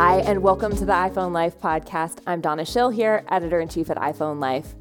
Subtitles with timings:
[0.00, 2.20] Hi, and welcome to the iPhone Life podcast.
[2.26, 4.74] I'm Donna Schill here, editor in chief at iPhone Life.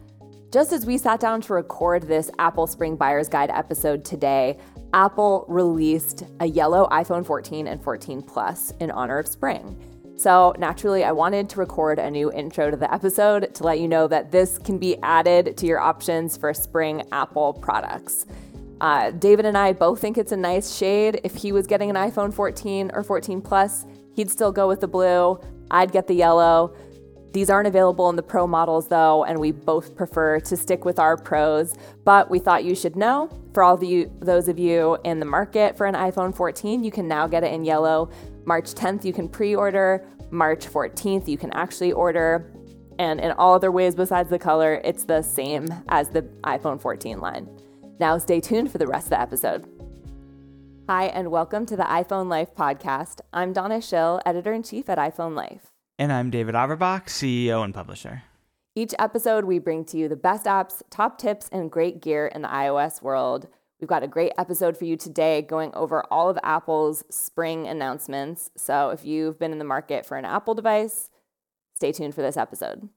[0.49, 4.57] Just as we sat down to record this Apple Spring Buyer's Guide episode today,
[4.93, 9.77] Apple released a yellow iPhone 14 and 14 Plus in honor of spring.
[10.15, 13.89] So, naturally, I wanted to record a new intro to the episode to let you
[13.89, 18.25] know that this can be added to your options for spring Apple products.
[18.79, 21.19] Uh, David and I both think it's a nice shade.
[21.25, 23.85] If he was getting an iPhone 14 or 14 Plus,
[24.19, 25.39] he'd still go with the blue.
[25.71, 26.75] I'd get the yellow.
[27.31, 30.99] These aren't available in the Pro models though, and we both prefer to stick with
[30.99, 31.73] our Pros.
[32.03, 35.25] But we thought you should know for all of you, those of you in the
[35.25, 38.09] market for an iPhone 14, you can now get it in yellow.
[38.43, 40.05] March 10th, you can pre order.
[40.31, 42.51] March 14th, you can actually order.
[42.99, 47.19] And in all other ways besides the color, it's the same as the iPhone 14
[47.19, 47.49] line.
[48.01, 49.78] Now, stay tuned for the rest of the episode.
[50.89, 53.21] Hi, and welcome to the iPhone Life podcast.
[53.31, 55.71] I'm Donna Schill, editor in chief at iPhone Life.
[55.99, 58.23] And I'm David Averbach, CEO and publisher.
[58.73, 62.41] Each episode, we bring to you the best apps, top tips, and great gear in
[62.41, 63.49] the iOS world.
[63.79, 68.49] We've got a great episode for you today going over all of Apple's spring announcements.
[68.57, 71.11] So if you've been in the market for an Apple device,
[71.75, 72.89] stay tuned for this episode.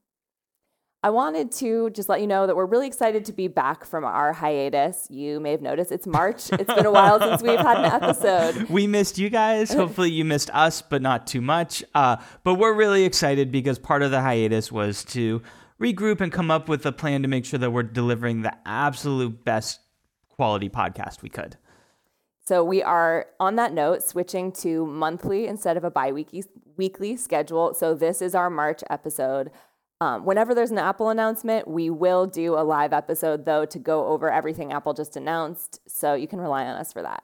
[1.03, 4.05] I wanted to just let you know that we're really excited to be back from
[4.05, 5.07] our hiatus.
[5.09, 6.49] You may have noticed it's March.
[6.53, 8.69] It's been a while since we've had an episode.
[8.69, 9.73] We missed you guys.
[9.73, 11.83] Hopefully, you missed us, but not too much.
[11.93, 12.15] Uh,
[12.45, 15.41] but we're really excited because part of the hiatus was to
[15.79, 19.43] regroup and come up with a plan to make sure that we're delivering the absolute
[19.43, 19.81] best
[20.29, 21.57] quality podcast we could.
[22.45, 26.45] So we are on that note switching to monthly instead of a bi-weekly
[26.77, 27.73] weekly schedule.
[27.73, 29.51] So this is our March episode.
[30.03, 34.07] Um, whenever there's an Apple announcement, we will do a live episode though to go
[34.07, 35.79] over everything Apple just announced.
[35.87, 37.23] So you can rely on us for that.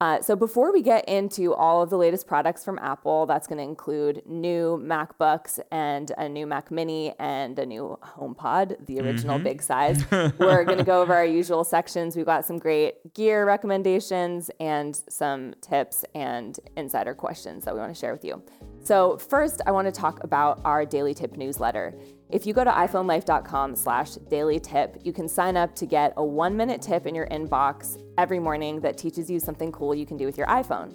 [0.00, 3.58] Uh, so before we get into all of the latest products from Apple, that's going
[3.58, 9.36] to include new MacBooks and a new Mac Mini and a new HomePod, the original
[9.36, 9.44] mm-hmm.
[9.44, 10.02] big size.
[10.10, 12.16] We're going to go over our usual sections.
[12.16, 17.94] We've got some great gear recommendations and some tips and insider questions that we want
[17.94, 18.42] to share with you.
[18.82, 21.94] So first, I want to talk about our daily tip newsletter.
[22.30, 26.24] If you go to iPhoneLife.com slash daily tip, you can sign up to get a
[26.24, 30.16] one minute tip in your inbox every morning that teaches you something cool you can
[30.16, 30.94] do with your iPhone.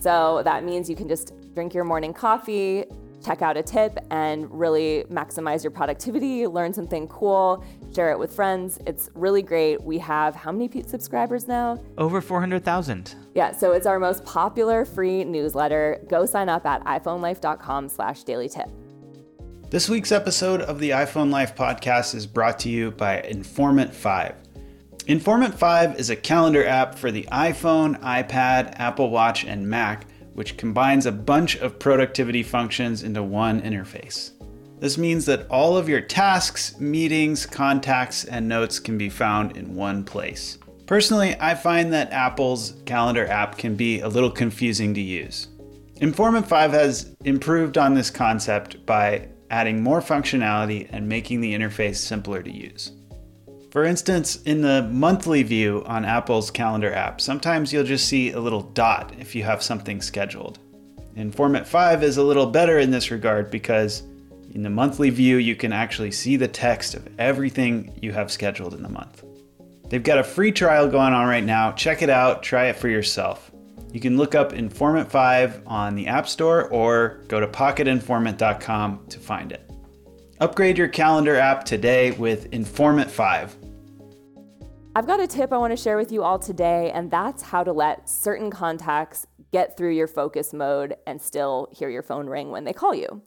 [0.00, 2.84] So that means you can just drink your morning coffee,
[3.24, 7.64] check out a tip, and really maximize your productivity, learn something cool,
[7.96, 8.78] share it with friends.
[8.86, 9.82] It's really great.
[9.82, 11.82] We have how many subscribers now?
[11.96, 13.14] Over 400,000.
[13.34, 16.04] Yeah, so it's our most popular free newsletter.
[16.08, 18.68] Go sign up at iPhoneLife.com slash daily tip.
[19.70, 24.34] This week's episode of the iPhone Life podcast is brought to you by Informant 5.
[25.06, 30.58] Informant 5 is a calendar app for the iPhone, iPad, Apple Watch, and Mac, which
[30.58, 34.35] combines a bunch of productivity functions into one interface.
[34.78, 39.74] This means that all of your tasks, meetings, contacts, and notes can be found in
[39.74, 40.58] one place.
[40.86, 45.48] Personally, I find that Apple's calendar app can be a little confusing to use.
[45.96, 51.96] Informant 5 has improved on this concept by adding more functionality and making the interface
[51.96, 52.92] simpler to use.
[53.70, 58.40] For instance, in the monthly view on Apple's calendar app, sometimes you'll just see a
[58.40, 60.58] little dot if you have something scheduled.
[61.14, 64.02] Informant 5 is a little better in this regard because
[64.56, 68.72] in the monthly view, you can actually see the text of everything you have scheduled
[68.72, 69.22] in the month.
[69.90, 71.72] They've got a free trial going on right now.
[71.72, 73.50] Check it out, try it for yourself.
[73.92, 79.18] You can look up Informant 5 on the App Store or go to pocketinformant.com to
[79.18, 79.70] find it.
[80.40, 83.56] Upgrade your calendar app today with Informant 5.
[84.94, 87.62] I've got a tip I want to share with you all today, and that's how
[87.62, 92.50] to let certain contacts get through your focus mode and still hear your phone ring
[92.50, 93.20] when they call you.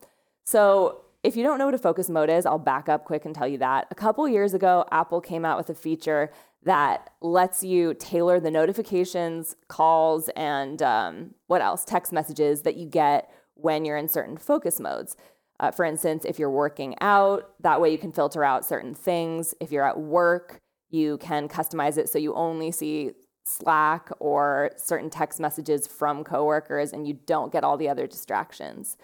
[0.44, 3.36] So, if you don't know what a focus mode is, I'll back up quick and
[3.36, 3.88] tell you that.
[3.92, 6.32] A couple years ago, Apple came out with a feature
[6.64, 11.86] that lets you tailor the notifications, calls, and um, what else?
[11.86, 15.16] Text messages that you get when you're in certain focus modes.
[15.60, 19.54] Uh, for instance, if you're working out, that way you can filter out certain things.
[19.60, 20.58] If you're at work,
[20.90, 23.12] you can customize it so you only see
[23.46, 28.98] Slack or certain text messages from coworkers and you don't get all the other distractions.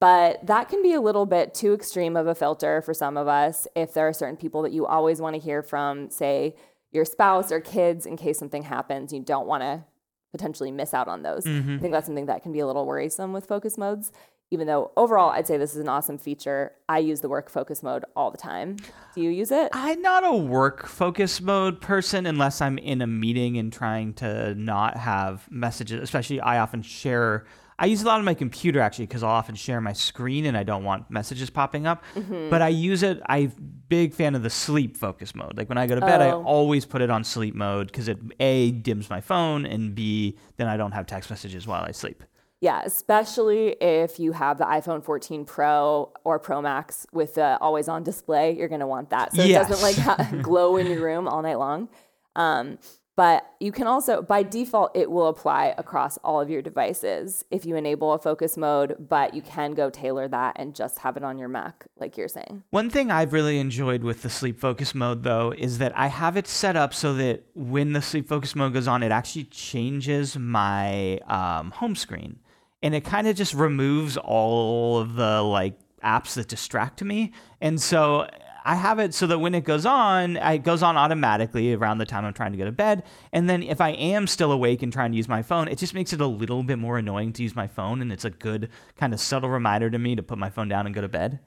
[0.00, 3.26] But that can be a little bit too extreme of a filter for some of
[3.26, 6.54] us if there are certain people that you always want to hear from, say,
[6.92, 9.12] your spouse or kids in case something happens.
[9.12, 9.84] You don't want to
[10.30, 11.44] potentially miss out on those.
[11.44, 11.76] Mm-hmm.
[11.76, 14.12] I think that's something that can be a little worrisome with focus modes.
[14.50, 16.72] even though overall I'd say this is an awesome feature.
[16.88, 18.76] I use the work focus mode all the time.
[19.14, 19.68] Do you use it?
[19.72, 24.54] I'm not a work focus mode person unless I'm in a meeting and trying to
[24.54, 26.00] not have messages.
[26.02, 27.44] Especially, I often share.
[27.78, 30.56] I use a lot on my computer actually because I'll often share my screen and
[30.56, 32.02] I don't want messages popping up.
[32.16, 32.50] Mm-hmm.
[32.50, 33.20] But I use it.
[33.26, 33.52] I'm
[33.88, 35.56] big fan of the sleep focus mode.
[35.56, 36.42] Like when I go to bed, I Oh.
[36.42, 40.66] always put it on sleep mode because it a dims my phone and b then
[40.66, 42.24] I don't have text messages while I sleep.
[42.60, 47.86] Yeah, especially if you have the iPhone 14 Pro or Pro Max with the always
[47.88, 49.32] on display, you're going to want that.
[49.32, 51.88] So it doesn't like glow in your room all night long.
[52.34, 52.78] Um,
[53.18, 57.66] but you can also, by default, it will apply across all of your devices if
[57.66, 61.24] you enable a focus mode, but you can go tailor that and just have it
[61.24, 62.62] on your Mac, like you're saying.
[62.70, 66.36] One thing I've really enjoyed with the sleep focus mode, though, is that I have
[66.36, 70.38] it set up so that when the sleep focus mode goes on, it actually changes
[70.38, 72.38] my um, home screen.
[72.84, 77.32] And it kind of just removes all of the like apps that distract me.
[77.60, 78.28] And so
[78.68, 82.04] I have it so that when it goes on, it goes on automatically around the
[82.04, 83.02] time I'm trying to go to bed.
[83.32, 85.94] And then if I am still awake and trying to use my phone, it just
[85.94, 88.02] makes it a little bit more annoying to use my phone.
[88.02, 90.84] And it's a good kind of subtle reminder to me to put my phone down
[90.84, 91.40] and go to bed.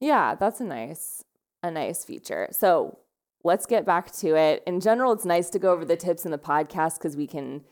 [0.00, 1.24] Yeah, that's a nice
[1.62, 2.48] a nice feature.
[2.52, 3.00] So
[3.44, 4.62] let's get back to it.
[4.66, 7.64] In general, it's nice to go over the tips in the podcast because we can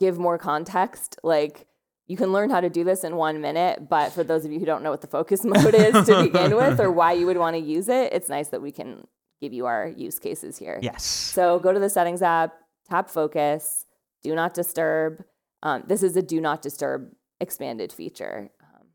[0.00, 1.18] give more context.
[1.22, 1.66] Like
[2.06, 4.58] you can learn how to do this in one minute, but for those of you
[4.58, 7.38] who don't know what the focus mode is to begin with or why you would
[7.38, 9.06] want to use it, it's nice that we can
[9.40, 10.78] give you our use cases here.
[10.82, 11.04] Yes.
[11.04, 12.54] So go to the settings app,
[12.88, 13.86] tap focus,
[14.22, 15.24] do not disturb.
[15.62, 17.10] Um, this is a do not disturb
[17.40, 18.50] expanded feature.
[18.62, 18.88] Um,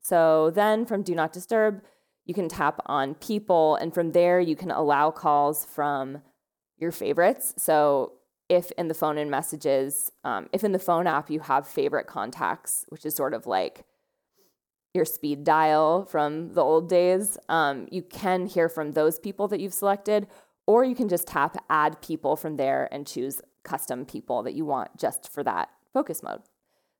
[0.00, 1.82] so then from do not disturb,
[2.26, 6.22] you can tap on people, and from there, you can allow calls from
[6.78, 7.54] your favorites.
[7.56, 8.12] So
[8.50, 12.08] if in the phone and messages, um, if in the phone app you have favorite
[12.08, 13.84] contacts, which is sort of like
[14.92, 19.60] your speed dial from the old days, um, you can hear from those people that
[19.60, 20.26] you've selected,
[20.66, 24.64] or you can just tap add people from there and choose custom people that you
[24.64, 26.40] want just for that focus mode.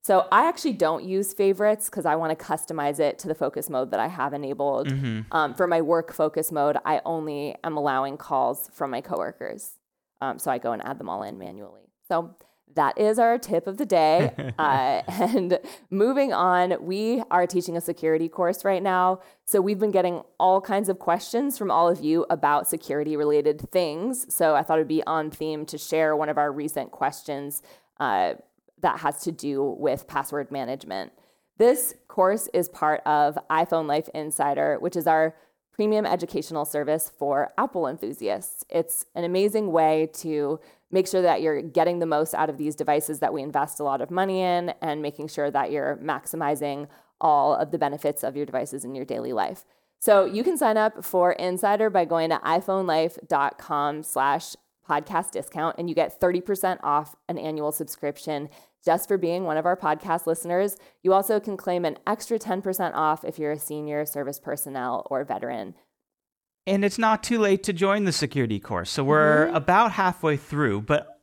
[0.03, 3.69] So I actually don't use favorites because I want to customize it to the focus
[3.69, 4.88] mode that I have enabled.
[5.32, 9.80] Um, for my work focus mode, I only am allowing calls from my coworkers.
[10.20, 11.82] Um, so I go and add them all in manually.
[12.08, 12.34] So
[12.75, 14.32] that is our tip of the day.
[14.58, 15.58] uh, and
[15.90, 19.20] moving on, we are teaching a security course right now.
[19.44, 23.70] So we've been getting all kinds of questions from all of you about security related
[23.70, 24.32] things.
[24.32, 27.62] So I thought it'd be on theme to share one of our recent questions
[27.99, 28.34] uh,
[28.81, 31.12] that has to do with password management.
[31.58, 35.34] This course is part of iPhone Life Insider, which is our
[35.81, 38.67] premium educational service for Apple enthusiasts.
[38.69, 40.61] It's an amazing way to
[40.91, 43.82] make sure that you're getting the most out of these devices that we invest a
[43.82, 46.87] lot of money in and making sure that you're maximizing
[47.19, 49.65] all of the benefits of your devices in your daily life.
[49.99, 54.56] So you can sign up for Insider by going to iPhoneLife.com slash
[54.87, 58.50] podcast discount and you get 30% off an annual subscription
[58.85, 60.77] just for being one of our podcast listeners.
[61.03, 65.25] You also can claim an extra 10% off if you're a senior service personnel or
[65.25, 65.75] veteran.
[66.67, 68.91] And it's not too late to join the security course.
[68.91, 69.56] So we're mm-hmm.
[69.56, 71.21] about halfway through, but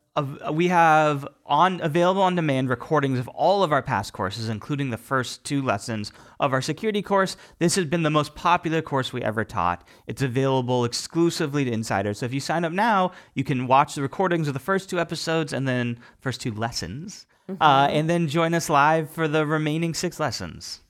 [0.51, 4.97] we have on available on demand recordings of all of our past courses, including the
[4.97, 7.37] first two lessons of our security course.
[7.59, 9.87] This has been the most popular course we ever taught.
[10.07, 12.19] It's available exclusively to insiders.
[12.19, 14.99] So if you sign up now, you can watch the recordings of the first two
[14.99, 17.27] episodes and then first two lessons,
[17.61, 20.81] uh, and then join us live for the remaining six lessons.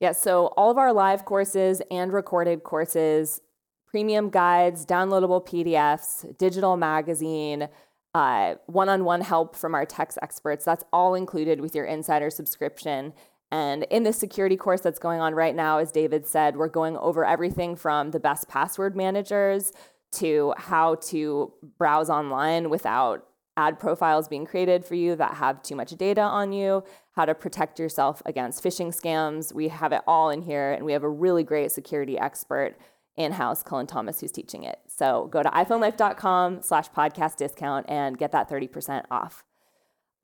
[0.00, 3.40] Yeah, so all of our live courses and recorded courses,
[3.86, 7.68] premium guides, downloadable PDFs, digital magazine,
[8.14, 10.64] uh, one-on-one help from our text experts.
[10.64, 13.12] That's all included with your insider subscription.
[13.50, 16.96] And in this security course that's going on right now, as David said, we're going
[16.96, 19.72] over everything from the best password managers
[20.12, 25.76] to how to browse online without ad profiles being created for you that have too
[25.76, 26.82] much data on you,
[27.12, 29.54] how to protect yourself against phishing scams.
[29.54, 32.76] We have it all in here, and we have a really great security expert
[33.16, 34.80] in-house, Cullen Thomas, who's teaching it.
[34.88, 39.44] So go to iPhoneLife.com slash podcast discount and get that 30% off.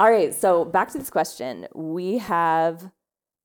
[0.01, 1.69] All right, so back to this question.
[1.75, 2.91] We have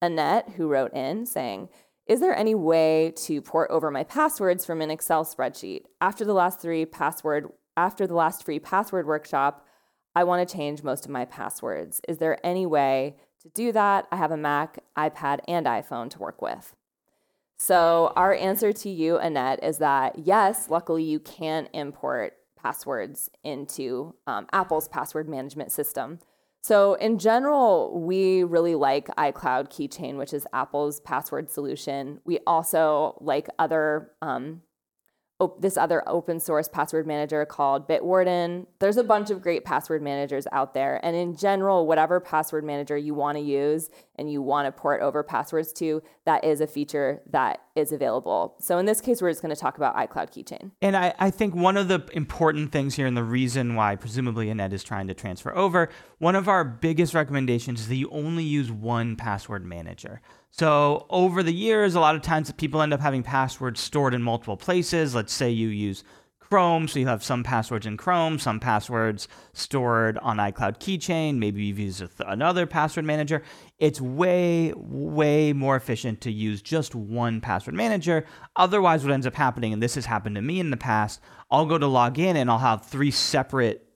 [0.01, 1.69] Annette who wrote in saying,
[2.07, 5.81] is there any way to port over my passwords from an Excel spreadsheet?
[5.99, 9.65] After the last three password after the last free password workshop,
[10.15, 12.01] I want to change most of my passwords.
[12.07, 14.07] Is there any way to do that?
[14.11, 16.73] I have a Mac, iPad, and iPhone to work with.
[17.57, 24.15] So, our answer to you, Annette, is that yes, luckily you can import passwords into
[24.27, 26.19] um, Apple's password management system.
[26.61, 32.19] So, in general, we really like iCloud Keychain, which is Apple's password solution.
[32.25, 34.63] We also like other um,
[35.39, 38.65] op- this other open source password manager called Bitwarden.
[38.79, 40.99] There's a bunch of great password managers out there.
[41.03, 45.01] And in general, whatever password manager you want to use and you want to port
[45.01, 48.55] over passwords to, that is a feature that is available.
[48.59, 50.71] So in this case, we're just going to talk about iCloud Keychain.
[50.81, 54.49] And I, I think one of the important things here, and the reason why presumably
[54.49, 58.43] Annette is trying to transfer over, one of our biggest recommendations is that you only
[58.43, 60.19] use one password manager.
[60.49, 64.23] So over the years, a lot of times people end up having passwords stored in
[64.23, 65.13] multiple places.
[65.13, 66.03] Let's say you use
[66.49, 71.37] Chrome, so you have some passwords in Chrome, some passwords stored on iCloud Keychain.
[71.37, 73.41] Maybe you've used another password manager.
[73.79, 78.25] It's way, way more efficient to use just one password manager.
[78.55, 81.65] Otherwise, what ends up happening, and this has happened to me in the past, I'll
[81.65, 83.87] go to log in and I'll have three separate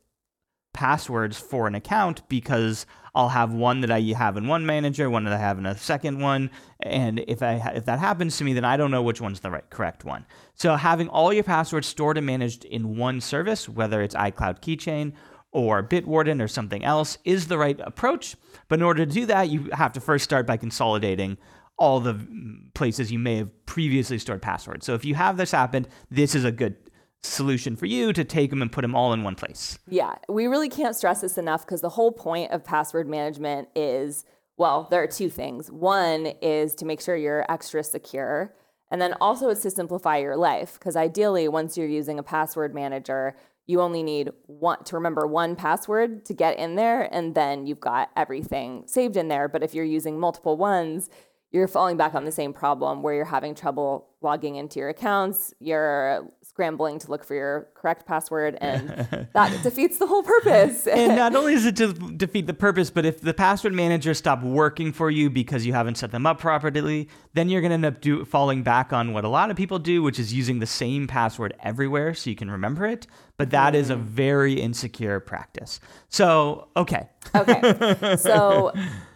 [0.74, 2.86] passwords for an account because
[3.16, 5.78] I'll have one that I have in one manager, one that I have in a
[5.78, 6.50] second one,
[6.82, 9.52] and if I if that happens to me, then I don't know which one's the
[9.52, 10.26] right correct one.
[10.56, 15.14] So having all your passwords stored and managed in one service, whether it's iCloud Keychain
[15.52, 18.36] or Bitwarden or something else, is the right approach.
[18.68, 21.38] But in order to do that, you have to first start by consolidating
[21.80, 24.86] all the mm, places you may have previously stored passwords.
[24.86, 26.76] So if you have this happened, this is a good
[27.24, 29.78] solution for you to take them and put them all in one place.
[29.88, 34.26] Yeah, we really can't stress this enough because the whole point of password management is
[34.60, 35.72] well, there are two things.
[35.72, 38.54] One is to make sure you're extra secure.
[38.92, 42.76] And then also it's to simplify your life because ideally, once you're using a password
[42.76, 47.68] manager, you only need one to remember one password to get in there, and then
[47.68, 49.48] you've got everything saved in there.
[49.48, 51.10] But if you're using multiple ones,
[51.52, 55.54] you're falling back on the same problem where you're having trouble logging into your accounts,
[55.60, 58.90] you're scrambling to look for your correct password, and
[59.34, 60.88] that defeats the whole purpose.
[60.88, 64.42] and not only does it to defeat the purpose, but if the password manager stop
[64.42, 67.86] working for you because you haven't set them up properly, then you're going to end
[67.86, 70.66] up do, falling back on what a lot of people do, which is using the
[70.66, 73.06] same password everywhere so you can remember it.
[73.38, 73.78] But that mm.
[73.78, 74.02] is a mm.
[74.02, 75.80] very insecure practice.
[76.10, 77.10] So, okay.
[77.36, 78.16] Okay.
[78.18, 78.74] So,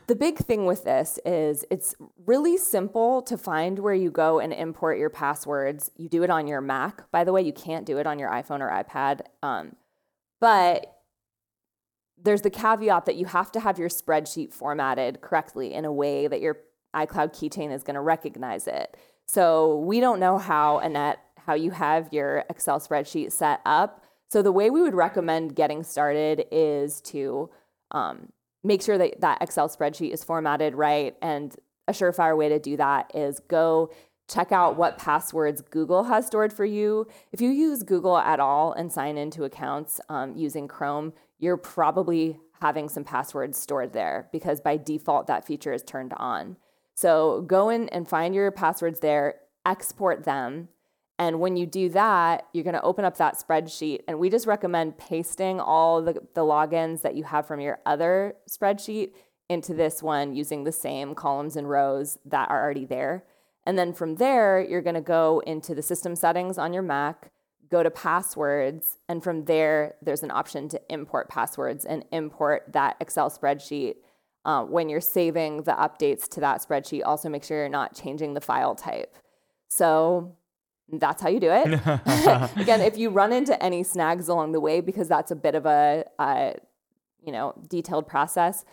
[0.08, 1.96] the big thing with this is it's
[2.26, 5.92] really simple to find where you go and import your passwords.
[5.98, 7.10] You do it on your Mac.
[7.12, 9.22] By the way, you can't do it on your iPhone or iPad.
[9.42, 9.76] Um,
[10.42, 10.98] but
[12.22, 16.28] there's the caveat that you have to have your spreadsheet formatted correctly in a way
[16.28, 16.58] that your
[16.96, 18.96] iCloud keychain is going to recognize it.
[19.28, 24.04] So we don't know how, Annette, how you have your Excel spreadsheet set up.
[24.30, 27.50] So the way we would recommend getting started is to
[27.92, 28.32] um,
[28.64, 31.16] make sure that that Excel spreadsheet is formatted right.
[31.22, 31.56] And
[31.88, 33.92] a surefire way to do that is go
[34.30, 37.08] check out what passwords Google has stored for you.
[37.32, 42.40] If you use Google at all and sign into accounts um, using Chrome, you're probably
[42.62, 46.56] having some passwords stored there because by default that feature is turned on.
[46.96, 50.70] So go in and find your passwords there, export them,
[51.20, 54.02] and when you do that, you're going to open up that spreadsheet.
[54.08, 58.36] And we just recommend pasting all the, the logins that you have from your other
[58.50, 59.12] spreadsheet
[59.48, 63.24] into this one using the same columns and rows that are already there.
[63.66, 67.32] And then from there, you're going to go into the system settings on your Mac,
[67.70, 72.98] go to passwords, and from there, there's an option to import passwords and import that
[73.00, 73.96] Excel spreadsheet.
[74.46, 78.34] Uh, when you're saving the updates to that spreadsheet, also make sure you're not changing
[78.34, 79.16] the file type.
[79.70, 80.36] So
[80.92, 81.68] that's how you do it.
[82.58, 85.66] Again, if you run into any snags along the way, because that's a bit of
[85.66, 86.52] a, uh,
[87.24, 88.66] you know, detailed process,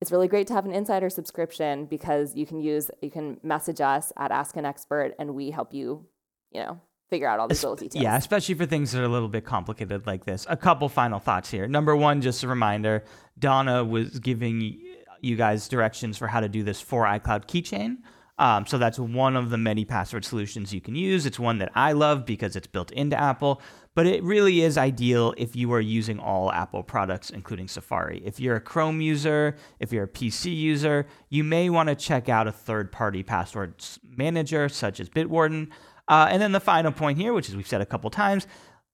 [0.00, 3.80] it's really great to have an insider subscription because you can use, you can message
[3.80, 6.06] us at Ask an Expert and we help you,
[6.50, 8.02] you know, figure out all these little details.
[8.02, 10.46] Yeah, especially for things that are a little bit complicated like this.
[10.48, 11.66] A couple final thoughts here.
[11.66, 13.04] Number one, just a reminder
[13.38, 14.78] Donna was giving
[15.20, 17.98] you guys directions for how to do this for iCloud Keychain.
[18.36, 21.24] Um, so that's one of the many password solutions you can use.
[21.24, 23.62] It's one that I love because it's built into Apple,
[23.94, 28.20] but it really is ideal if you are using all Apple products, including Safari.
[28.24, 32.28] If you're a Chrome user, if you're a PC user, you may want to check
[32.28, 33.74] out a third party password
[34.04, 35.68] manager such as Bitwarden.
[36.08, 38.48] Uh, and then the final point here, which is we've said a couple times,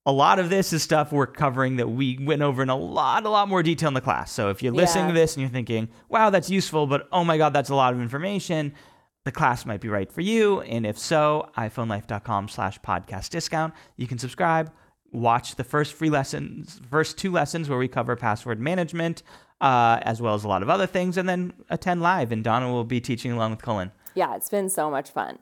[0.06, 3.24] a lot of this is stuff we're covering that we went over in a lot,
[3.24, 4.32] a lot more detail in the class.
[4.32, 5.12] So if you're listening yeah.
[5.12, 7.92] to this and you're thinking, wow, that's useful, but oh my God, that's a lot
[7.92, 8.74] of information,
[9.24, 10.60] the class might be right for you.
[10.62, 13.74] And if so, iPhoneLife.com slash podcast discount.
[13.96, 14.72] You can subscribe,
[15.12, 19.22] watch the first free lessons, first two lessons where we cover password management,
[19.60, 22.32] uh, as well as a lot of other things, and then attend live.
[22.32, 23.92] And Donna will be teaching along with Cullen.
[24.14, 25.38] Yeah, it's been so much fun.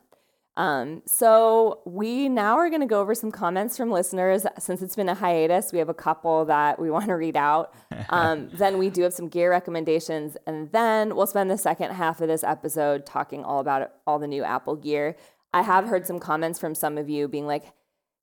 [0.58, 4.44] Um, so we now are going to go over some comments from listeners.
[4.58, 7.72] Since it's been a hiatus, we have a couple that we want to read out.
[8.10, 12.20] Um, then we do have some gear recommendations, and then we'll spend the second half
[12.20, 15.16] of this episode talking all about all the new Apple gear.
[15.54, 17.72] I have heard some comments from some of you being like,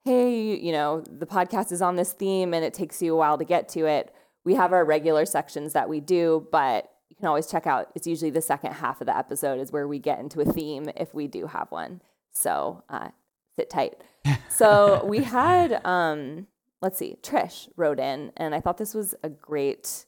[0.04, 3.38] "Hey, you know, the podcast is on this theme, and it takes you a while
[3.38, 4.14] to get to it."
[4.44, 7.92] We have our regular sections that we do, but you can always check out.
[7.96, 10.90] It's usually the second half of the episode is where we get into a theme
[10.98, 12.02] if we do have one.
[12.36, 13.10] So uh,
[13.56, 13.96] sit tight.
[14.50, 16.48] So we had, um,
[16.82, 20.06] let's see, Trish wrote in, and I thought this was a great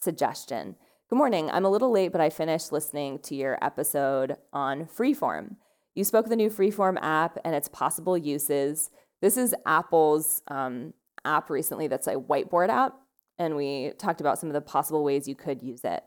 [0.00, 0.76] suggestion.
[1.10, 1.50] Good morning.
[1.50, 5.56] I'm a little late, but I finished listening to your episode on Freeform.
[5.96, 8.90] You spoke of the new Freeform app and its possible uses.
[9.20, 10.94] This is Apple's um,
[11.24, 12.94] app recently that's a whiteboard app,
[13.40, 16.04] and we talked about some of the possible ways you could use it.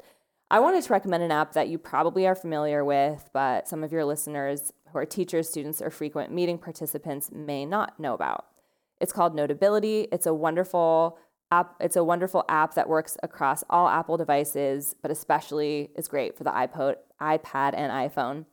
[0.50, 3.92] I wanted to recommend an app that you probably are familiar with, but some of
[3.92, 8.46] your listeners who are teachers, students, or frequent meeting participants may not know about.
[9.00, 10.08] It's called Notability.
[10.12, 11.18] It's a wonderful
[11.52, 11.76] app.
[11.80, 16.44] It's a wonderful app that works across all Apple devices, but especially is great for
[16.44, 18.46] the iPod, iPad, and iPhone.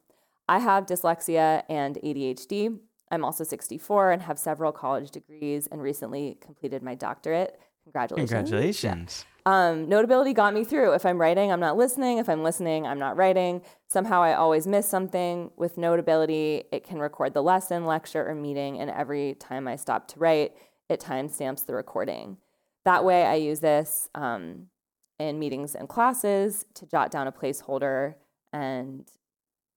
[0.48, 2.78] I have dyslexia and ADHD.
[3.10, 7.58] I'm also 64 and have several college degrees and recently completed my doctorate.
[7.84, 8.30] Congratulations.
[8.30, 9.24] Congratulations.
[9.46, 10.94] Um, notability got me through.
[10.94, 12.16] If I'm writing, I'm not listening.
[12.16, 13.60] If I'm listening, I'm not writing.
[13.88, 15.50] Somehow I always miss something.
[15.56, 20.08] With notability, it can record the lesson, lecture, or meeting, and every time I stop
[20.08, 20.54] to write,
[20.88, 22.38] it timestamps the recording.
[22.86, 24.68] That way, I use this um,
[25.18, 28.14] in meetings and classes to jot down a placeholder.
[28.52, 29.06] And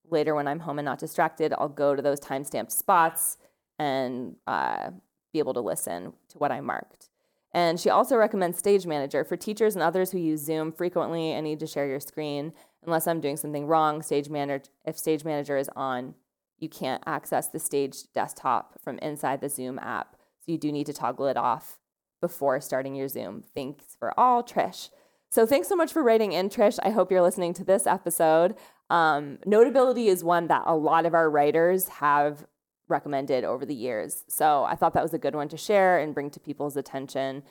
[0.09, 3.38] later, when I'm home and not distracted, I'll go to those timestamped spots
[3.79, 4.91] and uh,
[5.33, 7.09] be able to listen to what I marked.
[7.58, 11.44] And she also recommends Stage Manager for teachers and others who use Zoom frequently and
[11.44, 12.54] need to share your screen.
[12.86, 16.14] Unless I'm doing something wrong, Stage Manager if Stage Manager is on,
[16.60, 20.18] you can't access the Stage desktop from inside the Zoom app.
[20.46, 21.80] So you do need to toggle it off
[22.22, 23.44] before starting your Zoom.
[23.56, 24.90] Thanks for all, Trish.
[25.32, 26.78] So thanks so much for writing in, Trish.
[26.84, 28.54] I hope you're listening to this episode.
[28.92, 32.46] Um, notability is one that a lot of our writers have
[32.88, 34.24] recommended over the years.
[34.27, 37.44] So I thought that was a good one to share and bring to people's attention.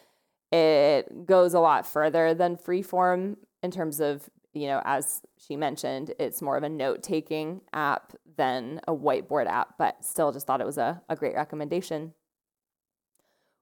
[0.52, 6.14] It goes a lot further than freeform in terms of, you know, as she mentioned,
[6.18, 10.60] it's more of a note taking app than a whiteboard app, but still just thought
[10.60, 12.14] it was a, a great recommendation.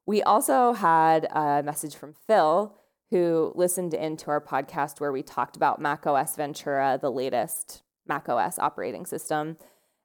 [0.07, 2.77] We also had a message from Phil
[3.11, 9.07] who listened into our podcast where we talked about macOS Ventura, the latest macOS operating
[9.07, 9.57] system.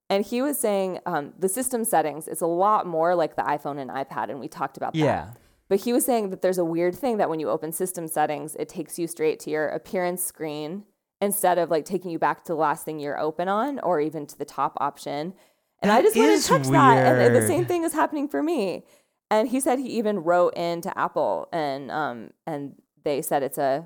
[0.09, 3.79] And he was saying um, the system settings is a lot more like the iPhone
[3.79, 4.99] and iPad, and we talked about that.
[4.99, 5.29] Yeah.
[5.67, 8.55] But he was saying that there's a weird thing that when you open system settings,
[8.55, 10.83] it takes you straight to your appearance screen
[11.21, 14.25] instead of like taking you back to the last thing you're open on or even
[14.25, 15.33] to the top option.
[15.81, 17.21] And I just want to touch that.
[17.21, 18.83] And the same thing is happening for me.
[19.29, 23.85] And he said he even wrote into Apple and um and they said it's a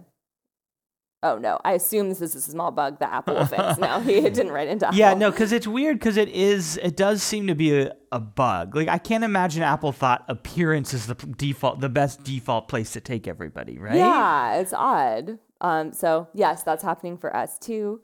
[1.23, 3.77] oh no, I assume this is a small bug that Apple will fix.
[3.79, 4.99] No, he didn't write into Apple.
[4.99, 8.19] Yeah, no, because it's weird because it is, it does seem to be a, a
[8.19, 8.75] bug.
[8.75, 13.01] Like, I can't imagine Apple thought appearance is the default, the best default place to
[13.01, 13.95] take everybody, right?
[13.95, 15.39] Yeah, it's odd.
[15.61, 18.01] Um, so yes, that's happening for us too.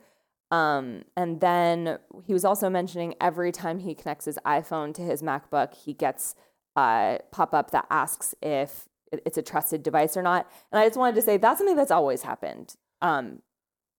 [0.52, 5.22] Um, and then he was also mentioning every time he connects his iPhone to his
[5.22, 6.36] MacBook, he gets
[6.76, 10.50] a pop up that asks if it's a trusted device or not.
[10.72, 13.42] And I just wanted to say that's something that's always happened, um,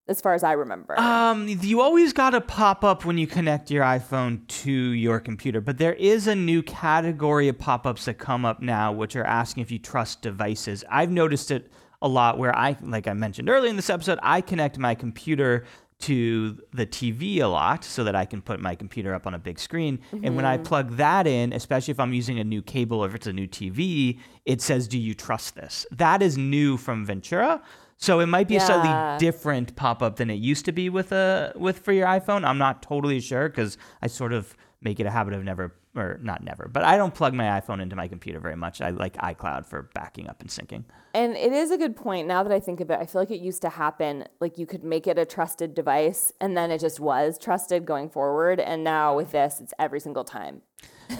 [0.08, 0.98] as far as I remember.
[0.98, 5.60] Um, you always got to pop up when you connect your iPhone to your computer,
[5.60, 9.62] but there is a new category of pop-ups that come up now, which are asking
[9.62, 10.84] if you trust devices.
[10.90, 11.70] I've noticed it
[12.02, 15.64] a lot where I, like I mentioned earlier in this episode, I connect my computer
[16.00, 19.38] to the TV a lot so that I can put my computer up on a
[19.38, 20.00] big screen.
[20.22, 23.14] And when I plug that in, especially if I'm using a new cable or if
[23.14, 27.62] it's a new TV, it says, "Do you trust this?" That is new from Ventura.
[28.00, 31.52] So it might be a slightly different pop-up than it used to be with a
[31.54, 32.46] with for your iPhone.
[32.46, 36.18] I'm not totally sure because I sort of make it a habit of never or
[36.22, 38.80] not never, but I don't plug my iPhone into my computer very much.
[38.80, 40.84] I like iCloud for backing up and syncing.
[41.12, 42.26] And it is a good point.
[42.26, 44.24] Now that I think of it, I feel like it used to happen.
[44.40, 48.08] Like you could make it a trusted device, and then it just was trusted going
[48.08, 48.60] forward.
[48.60, 50.62] And now with this, it's every single time.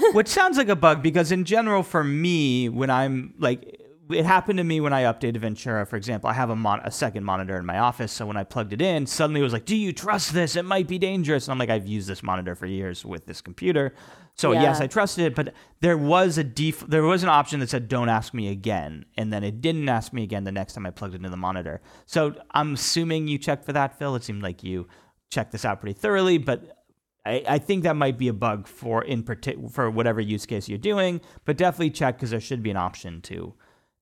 [0.12, 3.80] Which sounds like a bug because in general for me when I'm like
[4.12, 6.29] it happened to me when I updated Ventura, for example.
[6.31, 8.83] I have a, mon- a second monitor in my office, so when I plugged it
[8.83, 10.57] in, suddenly it was like, "Do you trust this?
[10.57, 13.40] It might be dangerous." And I'm like, "I've used this monitor for years with this
[13.40, 13.94] computer,
[14.35, 17.70] so yes, I trusted it." But there was a def- there was an option that
[17.70, 20.87] said, "Don't ask me again," and then it didn't ask me again the next time
[20.87, 21.81] I plugged it into the monitor.
[22.07, 24.14] So I'm assuming you checked for that, Phil.
[24.16, 24.88] It seemed like you
[25.31, 26.77] checked this out pretty thoroughly, but
[27.25, 30.68] I, I think that might be a bug for in partic- for whatever use case
[30.68, 33.55] you're doing, but definitely check because there should be an option to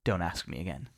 [0.09, 0.88] don't ask me again.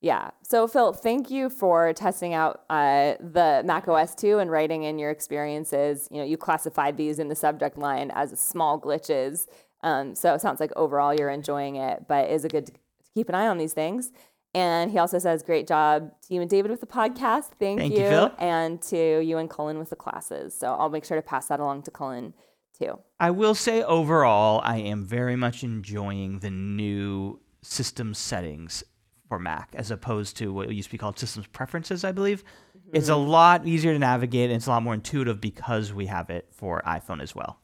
[0.00, 0.30] Yeah.
[0.42, 4.98] So, Phil, thank you for testing out uh, the Mac OS 2 and writing in
[4.98, 6.08] your experiences.
[6.10, 9.46] You know, you classified these in the subject line as small glitches.
[9.82, 12.72] Um, so it sounds like overall you're enjoying it, but is it good to
[13.14, 14.12] keep an eye on these things?
[14.54, 17.50] And he also says, great job to you and David with the podcast.
[17.58, 18.32] Thank, Thank you, Phil.
[18.38, 20.54] And to you and Cullen with the classes.
[20.56, 22.34] So I'll make sure to pass that along to Cullen
[22.78, 22.98] too.
[23.18, 28.84] I will say overall, I am very much enjoying the new system settings
[29.28, 32.44] for Mac as opposed to what used to be called systems preferences, I believe.
[32.76, 32.96] Mm-hmm.
[32.96, 36.30] It's a lot easier to navigate and it's a lot more intuitive because we have
[36.30, 37.58] it for iPhone as well.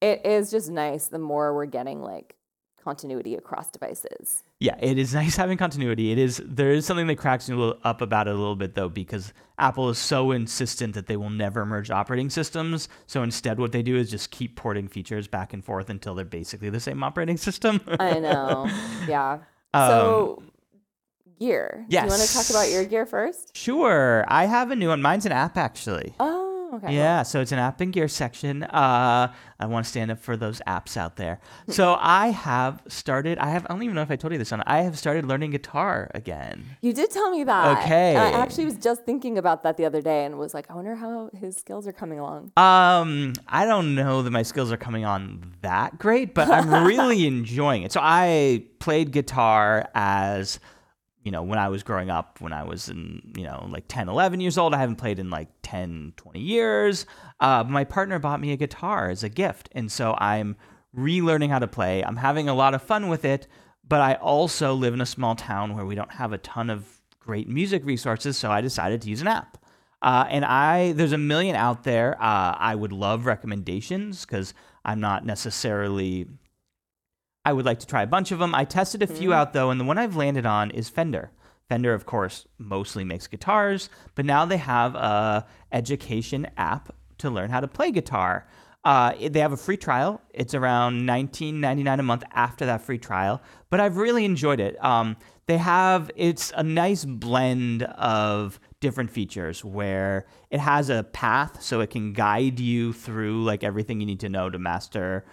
[0.00, 2.36] It is just nice the more we're getting like
[2.82, 4.44] continuity across devices.
[4.60, 6.12] Yeah, it is nice having continuity.
[6.12, 8.88] It is there is something that cracks me up about it a little bit though
[8.88, 12.88] because Apple is so insistent that they will never merge operating systems.
[13.06, 16.24] So instead what they do is just keep porting features back and forth until they're
[16.24, 17.80] basically the same operating system.
[18.00, 18.68] I know.
[19.06, 19.38] Yeah.
[19.74, 20.42] Um, so
[21.38, 21.84] gear.
[21.88, 22.02] Yes.
[22.02, 23.56] Do you want to talk about your gear first?
[23.56, 24.24] Sure.
[24.28, 25.00] I have a new one.
[25.02, 26.14] Mine's an app actually.
[26.20, 26.47] Oh.
[26.74, 26.94] Okay.
[26.94, 28.62] Yeah, so it's an app and gear section.
[28.62, 31.40] Uh, I want to stand up for those apps out there.
[31.68, 33.38] so I have started.
[33.38, 33.64] I have.
[33.66, 34.62] I don't even know if I told you this on.
[34.66, 36.64] I have started learning guitar again.
[36.80, 37.78] You did tell me that.
[37.78, 38.16] Okay.
[38.16, 40.94] I actually was just thinking about that the other day and was like, I wonder
[40.94, 42.52] how his skills are coming along.
[42.56, 47.26] Um, I don't know that my skills are coming on that great, but I'm really
[47.26, 47.92] enjoying it.
[47.92, 50.60] So I played guitar as
[51.28, 54.08] you know, when I was growing up, when I was in, you know, like 10,
[54.08, 57.04] 11 years old, I haven't played in like 10, 20 years.
[57.38, 59.68] Uh, my partner bought me a guitar as a gift.
[59.72, 60.56] And so I'm
[60.96, 62.02] relearning how to play.
[62.02, 63.46] I'm having a lot of fun with it,
[63.86, 66.86] but I also live in a small town where we don't have a ton of
[67.20, 68.38] great music resources.
[68.38, 69.58] So I decided to use an app.
[70.00, 72.14] Uh, and I, there's a million out there.
[72.14, 76.26] Uh, I would love recommendations because I'm not necessarily
[77.48, 78.54] I would like to try a bunch of them.
[78.54, 79.34] I tested a few mm.
[79.34, 81.30] out though, and the one I've landed on is Fender.
[81.70, 87.48] Fender, of course, mostly makes guitars, but now they have a education app to learn
[87.48, 88.46] how to play guitar.
[88.84, 90.20] Uh, they have a free trial.
[90.34, 94.82] It's around $19.99 a month after that free trial, but I've really enjoyed it.
[94.84, 101.62] Um, they have it's a nice blend of different features where it has a path
[101.62, 105.24] so it can guide you through like everything you need to know to master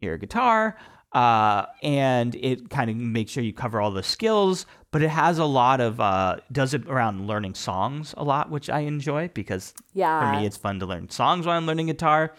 [0.00, 0.76] your guitar
[1.12, 4.66] uh, and it kind of makes sure you cover all the skills.
[4.90, 8.70] But it has a lot of uh, does it around learning songs a lot, which
[8.70, 10.32] I enjoy because yeah.
[10.32, 12.34] for me it's fun to learn songs while I'm learning guitar.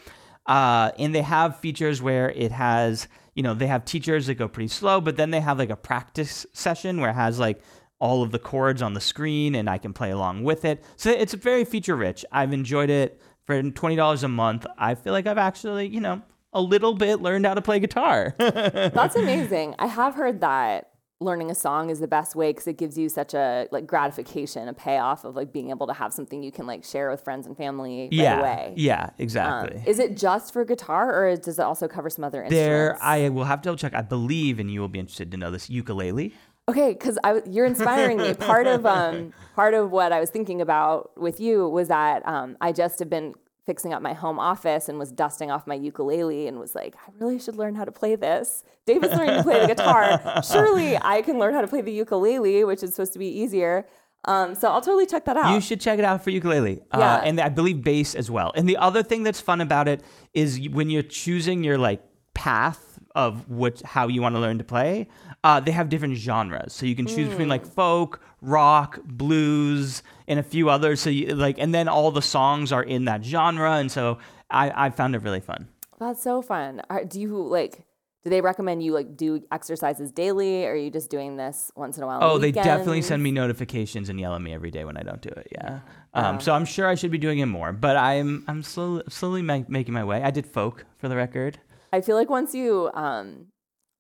[0.48, 4.48] Uh, and they have features where it has you know they have teachers that go
[4.48, 7.62] pretty slow, but then they have like a practice session where it has like
[8.00, 10.84] all of the chords on the screen and I can play along with it.
[10.96, 12.26] So it's very feature rich.
[12.32, 14.66] I've enjoyed it for twenty dollars a month.
[14.78, 18.36] I feel like I've actually you know a little bit learned how to play guitar.
[18.40, 19.76] That's amazing.
[19.80, 20.90] I have heard that
[21.22, 24.68] learning a song is the best way because it gives you such a like gratification,
[24.68, 27.46] a payoff of like being able to have something you can like share with friends
[27.46, 28.74] and family right yeah, away.
[28.78, 29.78] Yeah, exactly.
[29.78, 32.68] Um, is it just for guitar or does it also cover some other instruments?
[32.68, 33.94] There, I will have to double check.
[33.94, 36.34] I believe, and you will be interested to know this ukulele.
[36.70, 38.34] Okay, because I you're inspiring me.
[38.36, 42.58] Part of um, part of what I was thinking about with you was that um,
[42.62, 43.34] I just have been
[43.70, 47.12] fixing up my home office and was dusting off my ukulele and was like, I
[47.20, 48.64] really should learn how to play this.
[48.88, 50.42] David's learning to play the guitar.
[50.44, 53.86] Surely I can learn how to play the ukulele, which is supposed to be easier.
[54.26, 55.54] Um, so I'll totally check that out.
[55.54, 56.82] You should check it out for ukulele.
[56.92, 58.52] Uh, and I believe bass as well.
[58.56, 60.02] And the other thing that's fun about it
[60.34, 62.02] is when you're choosing your like
[62.34, 65.08] path of what how you want to learn to play,
[65.44, 66.74] uh, they have different genres.
[66.74, 67.30] So you can choose mm.
[67.30, 71.02] between like folk, rock, blues, and a few others.
[71.02, 73.74] So you like, and then all the songs are in that genre.
[73.74, 74.18] And so
[74.50, 75.68] I, I found it really fun.
[76.00, 76.82] That's so fun.
[76.90, 77.86] Are, do you like?
[78.26, 81.96] Do they recommend you like do exercises daily, or are you just doing this once
[81.98, 82.20] in a while?
[82.22, 85.22] Oh, they definitely send me notifications and yell at me every day when I don't
[85.22, 85.48] do it.
[85.54, 85.80] Yeah.
[86.14, 89.42] Um, So I'm sure I should be doing it more, but I'm I'm slowly slowly
[89.42, 90.22] ma- making my way.
[90.22, 91.60] I did folk for the record.
[91.94, 93.48] I feel like once you um,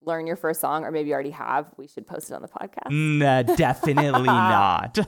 [0.10, 2.48] learn your first song, or maybe you already have, we should post it on the
[2.48, 2.92] podcast.
[2.92, 5.00] Nah, definitely not.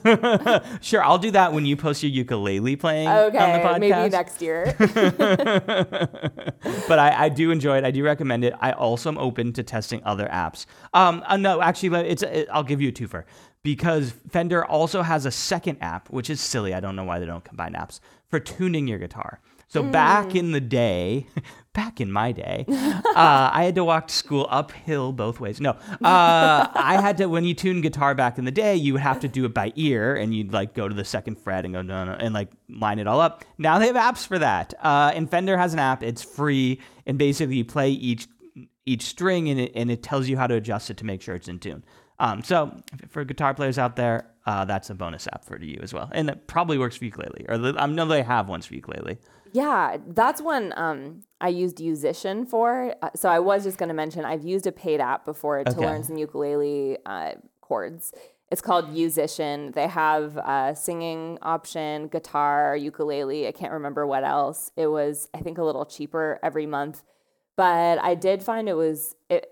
[0.82, 3.80] sure, I'll do that when you post your ukulele playing okay, on the podcast.
[3.80, 4.76] Maybe next year.
[6.88, 7.84] but I, I, do enjoy it.
[7.84, 8.54] I do recommend it.
[8.62, 10.66] I also am open to testing other apps.
[10.94, 13.26] Um, uh, no, actually, it's it, I'll give you a twofer
[13.64, 16.74] because Fender also has a second app, which is silly.
[16.74, 19.40] I don't know why they don't combine apps for tuning your guitar.
[19.68, 19.92] So mm.
[19.92, 21.28] back in the day,
[21.74, 25.62] back in my day, uh, I had to walk to school uphill both ways.
[25.62, 29.02] No, uh, I had to when you tune guitar back in the day, you would
[29.02, 31.74] have to do it by ear, and you'd like go to the second fret and
[31.74, 33.46] go no, no, and like line it all up.
[33.58, 34.74] Now they have apps for that.
[34.82, 38.28] Uh, and Fender has an app; it's free, and basically you play each
[38.86, 41.36] each string, and it and it tells you how to adjust it to make sure
[41.36, 41.84] it's in tune.
[42.20, 42.80] Um, so
[43.10, 46.30] for guitar players out there, uh, that's a bonus app for you as well, and
[46.30, 49.18] it probably works for ukulele, or I know they have ones for ukulele.
[49.54, 52.96] Yeah, that's one um, I used Yousician for.
[53.02, 55.80] Uh, so I was just going to mention I've used a paid app before to
[55.80, 58.14] learn some ukulele uh, chords.
[58.50, 59.74] It's called Yousician.
[59.74, 63.48] They have a singing option, guitar, ukulele.
[63.48, 64.72] I can't remember what else.
[64.76, 67.04] It was I think a little cheaper every month,
[67.56, 69.48] but I did find it was it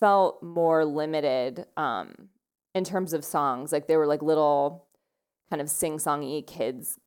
[0.00, 2.28] felt more limited um,
[2.74, 3.72] in terms of songs.
[3.72, 4.86] Like they were like little
[5.50, 6.98] kind of sing-songy kids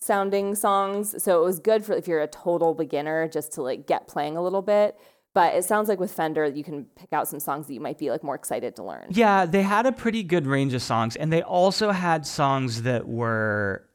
[0.00, 1.22] sounding songs.
[1.22, 4.36] So it was good for if you're a total beginner just to like get playing
[4.36, 4.98] a little bit.
[5.32, 7.98] But it sounds like with Fender, you can pick out some songs that you might
[7.98, 9.06] be like more excited to learn.
[9.10, 13.06] Yeah, they had a pretty good range of songs, and they also had songs that
[13.06, 13.86] were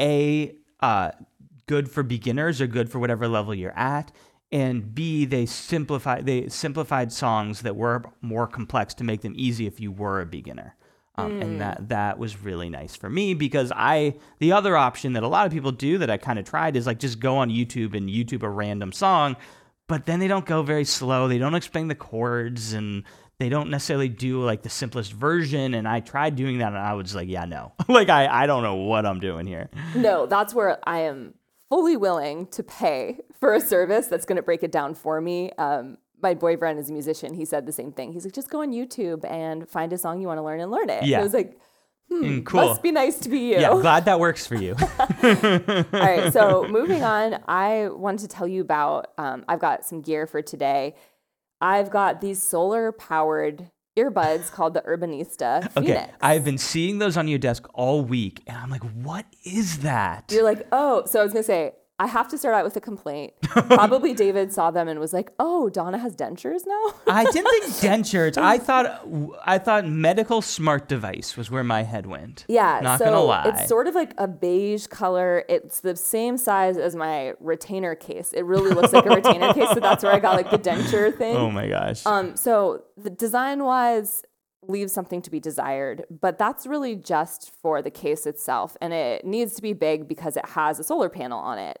[0.00, 1.12] a uh,
[1.66, 4.10] good for beginners or good for whatever level you're at,
[4.50, 9.68] and b they simplified they simplified songs that were more complex to make them easy
[9.68, 10.74] if you were a beginner.
[11.18, 15.22] Um, And that that was really nice for me because I the other option that
[15.22, 17.48] a lot of people do that I kind of tried is like just go on
[17.48, 19.36] YouTube and YouTube a random song,
[19.88, 21.26] but then they don't go very slow.
[21.28, 23.04] They don't explain the chords and
[23.38, 25.74] they don't necessarily do like the simplest version.
[25.74, 28.62] And I tried doing that and I was like, yeah, no, like I I don't
[28.62, 29.70] know what I'm doing here.
[29.94, 31.34] No, that's where I am
[31.68, 35.50] fully willing to pay for a service that's going to break it down for me.
[35.58, 37.34] Um, my boyfriend is a musician.
[37.34, 38.12] He said the same thing.
[38.12, 40.70] He's like, just go on YouTube and find a song you want to learn and
[40.76, 41.00] learn it.
[41.02, 41.20] And Yeah.
[41.20, 41.50] I was like,
[42.10, 42.68] Mm, cool.
[42.68, 43.58] must be nice to be you.
[43.58, 44.74] Yeah, glad that works for you.
[45.24, 49.12] All right, so moving on, I wanted to tell you about.
[49.18, 50.94] Um, I've got some gear for today.
[51.60, 57.26] I've got these solar powered earbuds called the Urbanista Okay, I've been seeing those on
[57.28, 60.30] your desk all week, and I'm like, what is that?
[60.32, 62.80] You're like, oh, so I was gonna say, I have to start out with a
[62.80, 63.32] complaint.
[63.42, 66.94] Probably David saw them and was like, oh, Donna has dentures now.
[67.06, 67.64] I didn't think
[68.04, 68.36] dentures.
[68.36, 69.06] I thought
[69.46, 72.44] I thought medical smart device was where my head went.
[72.48, 73.44] Yeah, not so gonna lie.
[73.46, 75.44] it's sort of like a beige color.
[75.48, 78.32] It's the same size as my retainer case.
[78.34, 81.14] It really looks like a retainer case, so that's where I got like the denture
[81.18, 81.36] thing.
[81.36, 82.04] oh my gosh.
[82.04, 84.22] Um, so the design wise
[84.68, 88.76] leaves something to be desired, but that's really just for the case itself.
[88.80, 91.78] And it needs to be big because it has a solar panel on it.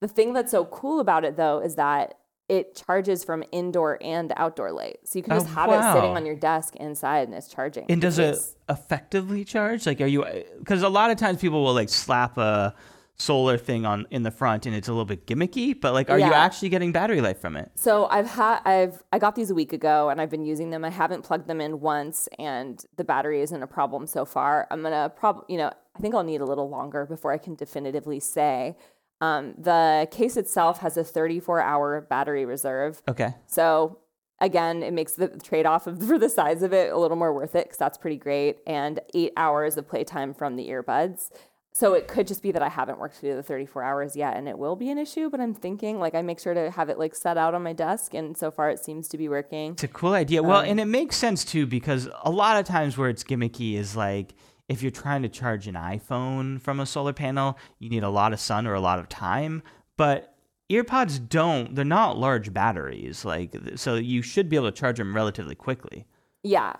[0.00, 2.14] The thing that's so cool about it though is that
[2.48, 4.98] it charges from indoor and outdoor light.
[5.04, 7.86] So you can Oh, just have it sitting on your desk inside and it's charging.
[7.88, 9.86] and does it effectively charge?
[9.86, 10.24] Like, are you?
[10.58, 12.74] Because a lot of times people will like slap a
[13.16, 15.78] solar thing on in the front, and it's a little bit gimmicky.
[15.78, 17.70] But like, are you actually getting battery life from it?
[17.76, 20.84] So I've had I've I got these a week ago and I've been using them.
[20.84, 24.66] I haven't plugged them in once and the battery isn't a problem so far.
[24.72, 27.54] I'm gonna prob you know I think I'll need a little longer before I can
[27.54, 28.76] definitively say.
[29.20, 33.02] Um, the case itself has a 34 hour battery reserve.
[33.08, 33.34] Okay.
[33.46, 33.98] So
[34.40, 37.32] again, it makes the trade off of, for the size of it a little more
[37.32, 38.58] worth it because that's pretty great.
[38.66, 41.30] And eight hours of playtime from the earbuds.
[41.72, 44.48] So it could just be that I haven't worked through the 34 hours yet and
[44.48, 46.98] it will be an issue, but I'm thinking like I make sure to have it
[46.98, 49.72] like set out on my desk and so far it seems to be working.
[49.72, 50.42] It's a cool idea.
[50.42, 53.76] Um, Well, and it makes sense too because a lot of times where it's gimmicky
[53.76, 54.34] is like
[54.70, 58.32] if you're trying to charge an iPhone from a solar panel, you need a lot
[58.32, 59.64] of sun or a lot of time.
[59.96, 60.32] But
[60.70, 63.24] earpods don't, they're not large batteries.
[63.24, 66.06] Like, so you should be able to charge them relatively quickly.
[66.44, 66.74] Yeah.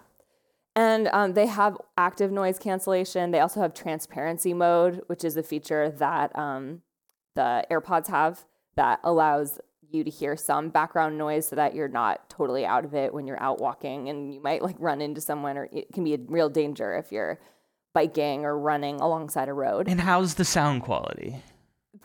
[0.77, 3.33] And um, they have active noise cancellation.
[3.33, 6.83] They also have transparency mode, which is a feature that um,
[7.35, 8.45] the AirPods have
[8.77, 9.59] that allows
[9.91, 13.27] you to hear some background noise so that you're not totally out of it when
[13.27, 16.19] you're out walking and you might like run into someone or it can be a
[16.29, 17.41] real danger if you're
[17.93, 19.89] biking or running alongside a road.
[19.89, 21.43] And how's the sound quality?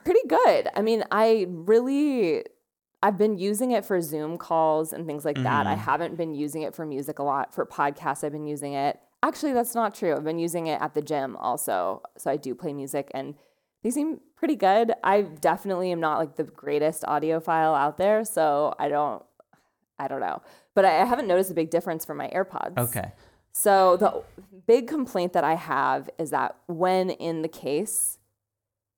[0.03, 0.67] Pretty good.
[0.75, 2.43] I mean, I really
[3.05, 5.67] I've been using it for Zoom calls and things like that.
[5.67, 5.81] I mm-hmm.
[5.81, 7.53] haven't been using it for music a lot.
[7.53, 8.99] For podcasts, I've been using it.
[9.21, 10.15] Actually, that's not true.
[10.15, 12.01] I've been using it at the gym also.
[12.17, 13.35] So I do play music and
[13.83, 14.91] they seem pretty good.
[15.03, 19.23] I definitely am not like the greatest audiophile out there, so I don't
[19.99, 20.41] I don't know.
[20.73, 22.75] But I I haven't noticed a big difference from my AirPods.
[22.75, 23.11] Okay.
[23.57, 24.21] So the
[24.67, 28.19] big complaint that I have is that when in the case,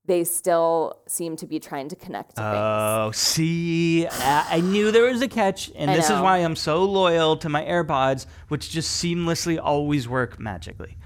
[0.06, 2.56] they still seem to be trying to connect to things.
[2.56, 6.24] Oh, see, I I knew there was a catch, and I this is know.
[6.24, 10.98] why I'm so loyal to my AirPods, which just seamlessly always work magically.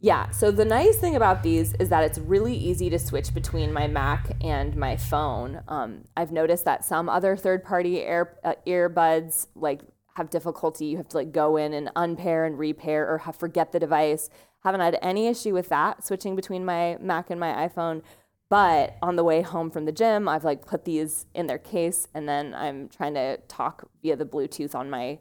[0.00, 0.30] Yeah.
[0.30, 3.86] So the nice thing about these is that it's really easy to switch between my
[3.86, 5.62] Mac and my phone.
[5.68, 9.80] Um, I've noticed that some other third-party air, uh, earbuds like
[10.14, 10.86] have difficulty.
[10.86, 14.28] You have to like go in and unpair and repair or have, forget the device.
[14.64, 18.02] Haven't had any issue with that switching between my Mac and my iPhone.
[18.48, 22.08] But on the way home from the gym, I've like put these in their case
[22.14, 25.18] and then I'm trying to talk via the Bluetooth on my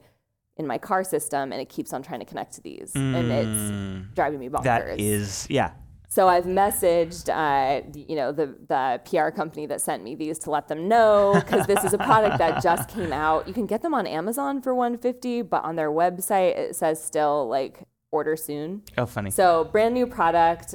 [0.58, 3.72] in my car system and it keeps on trying to connect to these and it's
[3.72, 4.14] mm.
[4.14, 4.64] driving me bonkers.
[4.64, 5.72] That is, yeah.
[6.12, 10.50] So I've messaged, uh, you know, the the PR company that sent me these to
[10.50, 13.48] let them know because this is a product that just came out.
[13.48, 17.48] You can get them on Amazon for 150, but on their website it says still
[17.48, 18.82] like order soon.
[18.98, 19.30] Oh, funny.
[19.30, 20.74] So brand new product,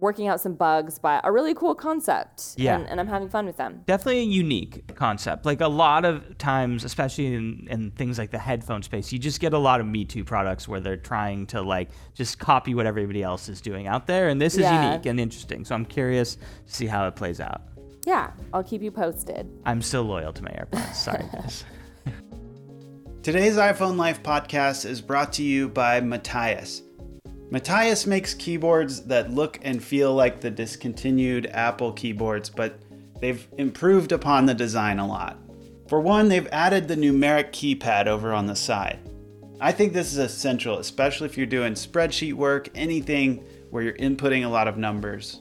[0.00, 2.54] working out some bugs, but a really cool concept.
[2.56, 2.76] Yeah.
[2.76, 3.82] and, and I'm having fun with them.
[3.86, 5.44] definitely a unique concept.
[5.44, 9.40] Like a lot of times, especially in, in things like the headphone space, you just
[9.40, 12.86] get a lot of Me Too products where they're trying to like just copy what
[12.86, 14.28] everybody else is doing out there.
[14.28, 14.90] And this is Yeah.
[14.92, 15.64] unique and interesting.
[15.64, 17.62] So I'm curious to see how it plays out.
[18.06, 19.50] Yeah, I'll keep you posted.
[19.66, 20.94] I'm still loyal to my AirPods.
[20.94, 21.64] Sorry, guys.
[23.22, 26.82] Today's iPhone Life podcast is brought to you by Matias.
[27.50, 32.78] Matias makes keyboards that look and feel like the discontinued Apple keyboards, but
[33.20, 35.38] they've improved upon the design a lot.
[35.88, 38.98] For one, they've added the numeric keypad over on the side.
[39.60, 44.44] I think this is essential, especially if you're doing spreadsheet work, anything where you're inputting
[44.44, 45.40] a lot of numbers.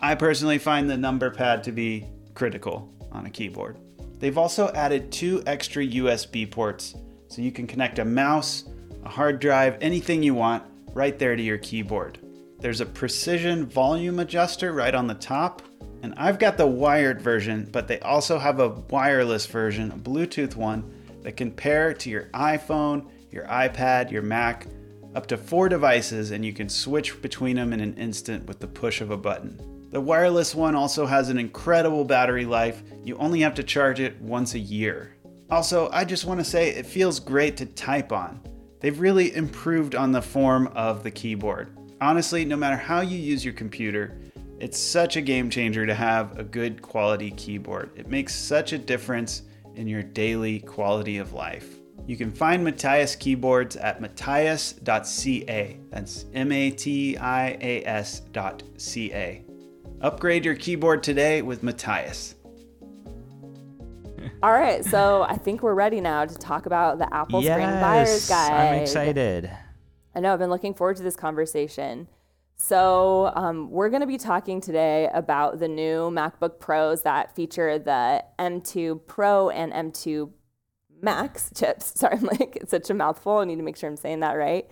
[0.00, 3.78] I personally find the number pad to be critical on a keyboard.
[4.20, 6.94] They've also added two extra USB ports
[7.26, 8.64] so you can connect a mouse,
[9.04, 10.62] a hard drive, anything you want
[10.94, 12.18] right there to your keyboard.
[12.60, 15.62] There's a precision volume adjuster right on the top,
[16.02, 20.56] and I've got the wired version, but they also have a wireless version, a Bluetooth
[20.56, 24.66] one, that can pair to your iPhone, your iPad, your Mac,
[25.14, 28.66] up to four devices, and you can switch between them in an instant with the
[28.66, 29.60] push of a button.
[29.90, 32.82] The wireless one also has an incredible battery life.
[33.04, 35.16] You only have to charge it once a year.
[35.50, 38.40] Also, I just want to say it feels great to type on.
[38.80, 41.76] They've really improved on the form of the keyboard.
[42.00, 44.16] Honestly, no matter how you use your computer,
[44.60, 47.90] it's such a game changer to have a good quality keyboard.
[47.96, 49.42] It makes such a difference
[49.74, 51.76] in your daily quality of life.
[52.06, 55.78] You can find Matias keyboards at matias.ca.
[55.90, 59.44] That's M A T I A S dot C A.
[60.00, 62.36] Upgrade your keyboard today with Matias.
[64.42, 68.28] All right, so I think we're ready now to talk about the Apple Spring Buyer's
[68.28, 68.74] Guide.
[68.74, 69.50] I'm excited.
[70.14, 72.08] I know I've been looking forward to this conversation.
[72.56, 77.78] So, um, we're going to be talking today about the new MacBook Pros that feature
[77.78, 80.32] the M2 Pro and M2
[81.00, 81.98] Max chips.
[81.98, 83.38] Sorry, I'm like, it's such a mouthful.
[83.38, 84.68] I need to make sure I'm saying that right.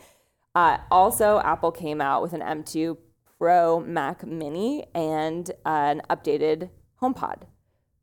[0.57, 2.97] Uh, also, Apple came out with an M2
[3.39, 7.43] Pro Mac Mini and an updated HomePod.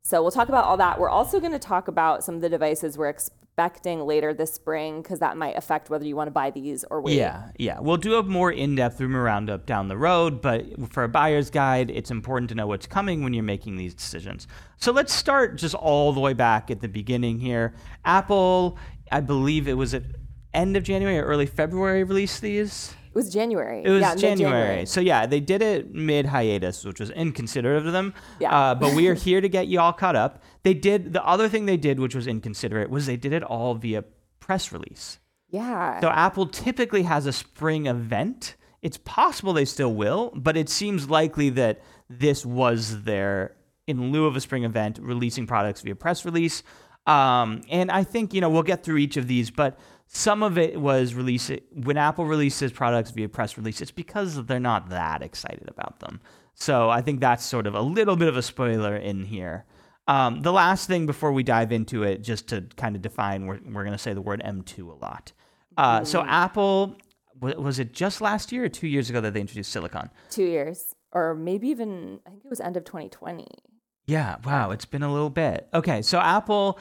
[0.06, 1.00] So we'll talk about all that.
[1.00, 5.00] We're also going to talk about some of the devices we're expecting later this spring
[5.00, 7.16] because that might affect whether you want to buy these or wait.
[7.16, 7.80] Yeah, yeah.
[7.80, 11.90] We'll do a more in-depth rumor roundup down the road, but for a buyer's guide,
[11.90, 14.46] it's important to know what's coming when you're making these decisions.
[14.76, 17.72] So let's start just all the way back at the beginning here.
[18.04, 18.76] Apple,
[19.10, 20.02] I believe it was at
[20.52, 22.94] end of January or early February released these.
[23.14, 23.82] It was January.
[23.84, 24.86] It was yeah, January.
[24.86, 28.12] So yeah, they did it mid hiatus, which was inconsiderate of them.
[28.40, 28.52] Yeah.
[28.52, 30.42] Uh, but we are here to get you all caught up.
[30.64, 33.76] They did the other thing they did, which was inconsiderate, was they did it all
[33.76, 34.02] via
[34.40, 35.20] press release.
[35.48, 36.00] Yeah.
[36.00, 38.56] So Apple typically has a spring event.
[38.82, 43.54] It's possible they still will, but it seems likely that this was their
[43.86, 46.64] in lieu of a spring event, releasing products via press release.
[47.06, 50.58] Um, and I think you know we'll get through each of these, but some of
[50.58, 53.80] it was release when Apple releases products via press release.
[53.80, 56.20] It's because they're not that excited about them.
[56.54, 59.64] So I think that's sort of a little bit of a spoiler in here.
[60.06, 63.58] Um, the last thing before we dive into it, just to kind of define, we're,
[63.64, 65.32] we're going to say the word M2 a lot.
[65.76, 66.96] Uh, so Apple,
[67.40, 70.10] was it just last year or two years ago that they introduced silicon?
[70.30, 73.46] Two years, or maybe even I think it was end of 2020.
[74.06, 75.68] Yeah, wow, it's been a little bit.
[75.72, 76.78] Okay, so Apple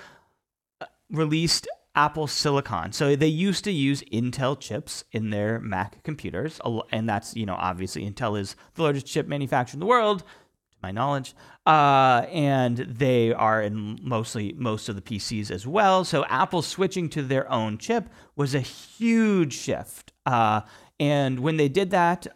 [0.82, 2.92] uh, released Apple Silicon.
[2.92, 6.60] So they used to use Intel chips in their Mac computers,
[6.92, 10.78] and that's, you know, obviously Intel is the largest chip manufacturer in the world, to
[10.82, 11.36] my knowledge.
[11.66, 16.04] Uh, and they are in mostly most of the PCs as well.
[16.04, 20.14] So Apple switching to their own chip was a huge shift.
[20.26, 20.62] Uh,
[21.00, 22.28] and when they did that,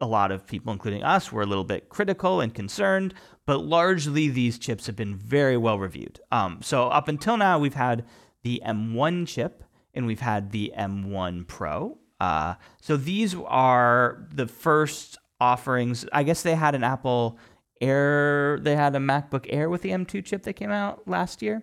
[0.00, 3.14] a lot of people, including us, were a little bit critical and concerned,
[3.46, 6.20] but largely these chips have been very well reviewed.
[6.30, 8.04] Um, so up until now, we've had
[8.42, 9.64] the M1 chip
[9.94, 11.98] and we've had the M1 Pro.
[12.20, 16.06] Uh, so these are the first offerings.
[16.12, 17.38] I guess they had an Apple
[17.80, 21.62] Air, they had a MacBook Air with the M2 chip that came out last year.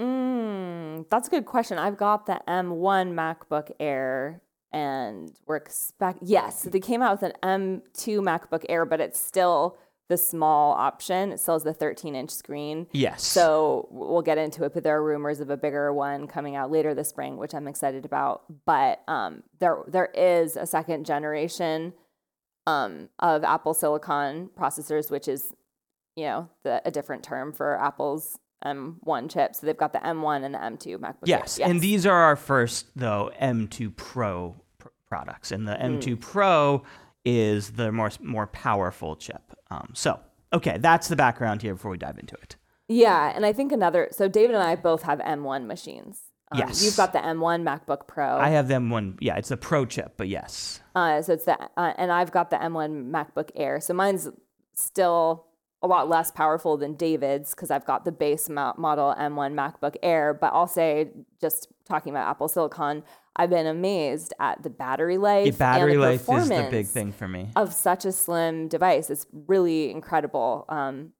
[0.00, 1.78] Mm, that's a good question.
[1.78, 4.40] I've got the M1 MacBook Air
[4.72, 9.78] and we're expect yes, they came out with an M2 MacBook Air, but it's still
[10.08, 11.32] the small option.
[11.32, 12.86] It still has the 13 inch screen.
[12.92, 13.24] Yes.
[13.24, 16.70] So we'll get into it, but there are rumors of a bigger one coming out
[16.70, 18.42] later this spring, which I'm excited about.
[18.66, 21.94] But um, there there is a second generation
[22.66, 25.52] um, of Apple Silicon processors, which is
[26.16, 29.54] you know the, a different term for Apple's M1 chip.
[29.54, 31.24] So they've got the M1 and the M2 MacBook.
[31.24, 31.68] Yes, Air.
[31.68, 36.82] and these are our first though M2 Pro pr- products, and the M2 Pro
[37.24, 39.42] is the more more powerful chip.
[39.70, 40.20] Um, so
[40.52, 42.56] okay, that's the background here before we dive into it.
[42.88, 44.08] Yeah, and I think another.
[44.12, 46.20] So David and I both have M1 machines.
[46.52, 46.84] Um, Yes.
[46.84, 48.36] You've got the M1 MacBook Pro.
[48.36, 49.16] I have the M1.
[49.20, 50.80] Yeah, it's a Pro chip, but yes.
[50.94, 53.80] Uh, so it's the uh, and I've got the M1 MacBook Air.
[53.80, 54.28] So mine's
[54.74, 55.46] still
[55.84, 59.96] a lot less powerful than David's because I've got the base mo- model M1 MacBook
[60.02, 60.32] Air.
[60.32, 61.10] But I'll say,
[61.42, 63.04] just talking about Apple Silicon,
[63.36, 65.44] I've been amazed at the battery life.
[65.44, 67.50] The battery life is the big thing for me.
[67.54, 69.10] of such a slim device.
[69.10, 70.64] It's really incredible.
[70.70, 71.12] Um,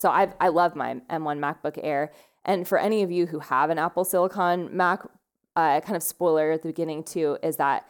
[0.00, 2.12] so I I love my M1 MacBook Air.
[2.44, 5.02] And for any of you who have an Apple Silicon Mac,
[5.54, 7.86] uh, kind of spoiler at the beginning too is that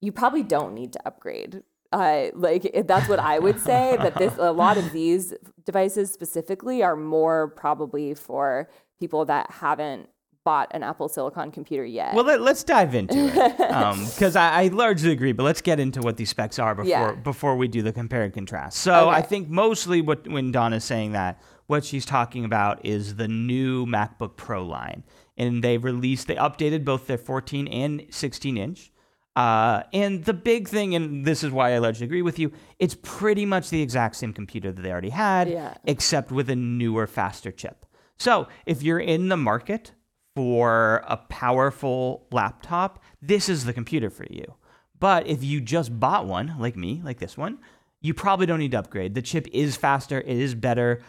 [0.00, 1.64] you probably don't need to upgrade.
[1.90, 3.96] Uh, like that's what I would say.
[3.98, 5.32] that this a lot of these
[5.64, 8.68] devices specifically are more probably for
[8.98, 10.08] people that haven't
[10.44, 12.14] bought an Apple Silicon computer yet.
[12.14, 13.56] Well, let, us dive into it
[14.14, 15.32] because I, I largely agree.
[15.32, 17.12] But let's get into what these specs are before Yeah.
[17.16, 18.78] before we do the compare and contrast.
[18.78, 23.28] So I think mostly what when Donna's saying that, what she's talking about is the
[23.28, 25.04] new MacBook Pro line,
[25.36, 28.90] and they released they updated both their 14 and 16 inch.
[29.38, 32.96] Uh, and the big thing, and this is why I largely agree with you, it's
[33.02, 35.74] pretty much the exact same computer that they already had, Yeah.
[35.84, 37.86] except with a newer, faster chip.
[38.16, 39.92] So if you're in the market
[40.34, 44.54] for a powerful laptop, this is the computer for you.
[44.98, 47.58] But if you just bought one, like me, like this one,
[48.00, 49.14] you probably don't need to upgrade.
[49.14, 51.00] The chip is faster, it is better,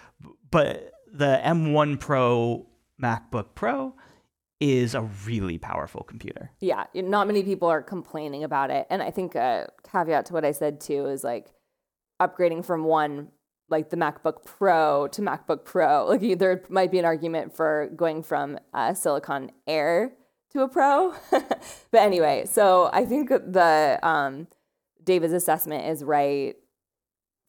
[0.51, 2.67] but the M1 Pro
[3.01, 3.95] MacBook Pro
[4.59, 6.51] is a really powerful computer.
[6.59, 8.85] yeah, not many people are complaining about it.
[8.89, 11.53] And I think a caveat to what I said too is like
[12.21, 13.29] upgrading from one
[13.69, 16.07] like the MacBook Pro to MacBook Pro.
[16.19, 20.13] Like there might be an argument for going from uh, Silicon Air
[20.51, 21.13] to a Pro.
[21.31, 24.47] but anyway, so I think the um,
[25.03, 26.55] David's assessment is right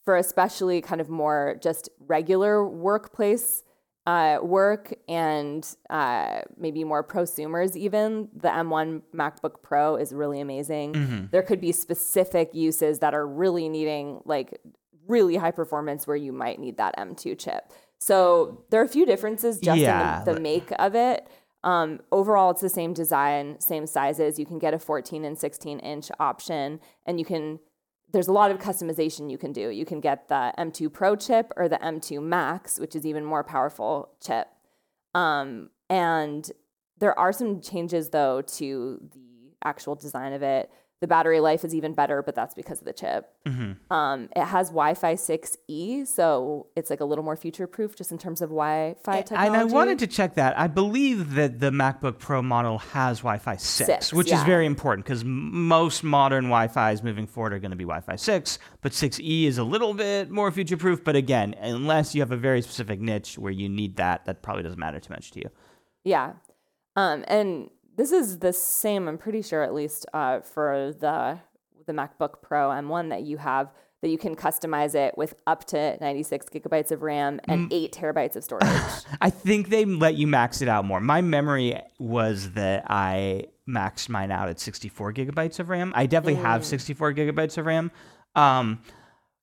[0.05, 3.63] for especially kind of more just regular workplace
[4.07, 11.29] uh, work and uh, maybe more prosumers even the m1 macbook pro is really amazing.
[11.31, 14.59] There could be specific uses that are really needing like
[15.07, 17.73] really high performance where you might need that m2 chip.
[17.99, 21.29] So there are a few differences just Yeah, in the, the make of it.
[21.63, 24.39] Um, overall it's the same design same sizes.
[24.39, 27.59] You can get a 14 and 16 inch option and you can
[28.13, 29.69] there's a lot of customization you can do.
[29.69, 33.45] You can get the M2 Pro chip or the M2 Max, which is even more
[33.45, 34.49] powerful chip.
[35.15, 36.51] Um, and
[36.99, 40.71] there are some changes though to the actual design of it.
[41.01, 43.27] The battery life is even better, but that's because of the chip.
[43.91, 48.43] Um, it has Wi-Fi 6E, so it's like a little more future-proof just in terms
[48.43, 49.47] of Wi-Fi technology.
[49.47, 50.59] And I wanted to check that.
[50.59, 55.07] I believe that the MacBook Pro model has Wi-Fi 6, Six, which is very important
[55.07, 59.57] because most modern Wi-Fi's moving forward are going to be Wi-Fi 6, but 6E is
[59.57, 61.03] a little bit more future-proof.
[61.03, 64.65] But again, unless you have a very specific niche where you need that, that probably
[64.65, 65.51] doesn't matter too much to you.
[66.05, 66.35] Yeah.
[66.97, 71.39] Um, and this is the same, I'm pretty sure, at least uh, for the
[71.87, 73.73] the MacBook Pro M1 that you have,
[74.03, 78.37] that you can customize it with up to 96 gigabytes of RAM and eight terabytes
[78.37, 78.67] of storage.
[79.21, 81.01] I think they let you max it out more.
[81.01, 85.93] My memory was that I maxed mine out at 64 gigabytes of RAM.
[85.95, 87.91] I definitely have 64 gigabytes of RAM.
[88.35, 88.81] Um,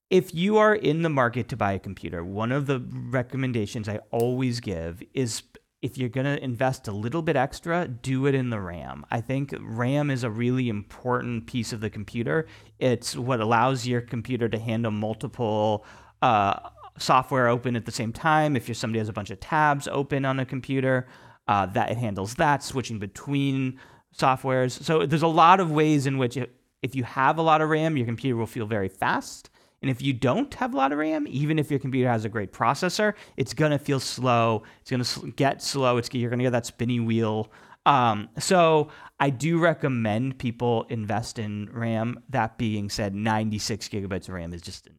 [0.09, 3.99] if you are in the market to buy a computer, one of the recommendations I
[4.11, 5.43] always give is
[5.81, 9.05] if you're going to invest a little bit extra, do it in the RAM.
[9.11, 12.47] I think RAM is a really important piece of the computer.
[12.79, 15.85] It's what allows your computer to handle multiple
[16.21, 16.59] uh,
[16.97, 18.55] software open at the same time.
[18.55, 21.07] If you're somebody has a bunch of tabs open on a computer,
[21.47, 23.79] uh, that it handles that, switching between
[24.17, 24.71] softwares.
[24.83, 27.69] So there's a lot of ways in which it, if you have a lot of
[27.69, 29.49] RAM, your computer will feel very fast.
[29.81, 32.29] And if you don't have a lot of RAM, even if your computer has a
[32.29, 34.63] great processor, it's gonna feel slow.
[34.81, 35.97] It's gonna get slow.
[35.97, 37.51] It's you're gonna get that spinny wheel
[37.85, 42.19] Um, so I do recommend people invest in RAM.
[42.29, 44.95] That being said, 96 gigabytes of RAM is just an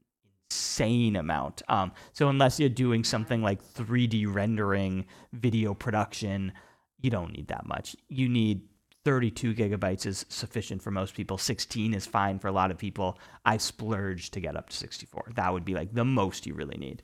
[0.50, 1.62] insane amount.
[1.68, 5.04] Um, so unless you're doing something like 3D rendering,
[5.34, 6.52] video production,
[7.00, 7.94] you don't need that much.
[8.08, 8.62] You need
[9.08, 11.38] 32 gigabytes is sufficient for most people.
[11.38, 13.18] 16 is fine for a lot of people.
[13.46, 15.32] I splurge to get up to 64.
[15.34, 17.02] That would be like the most you really need.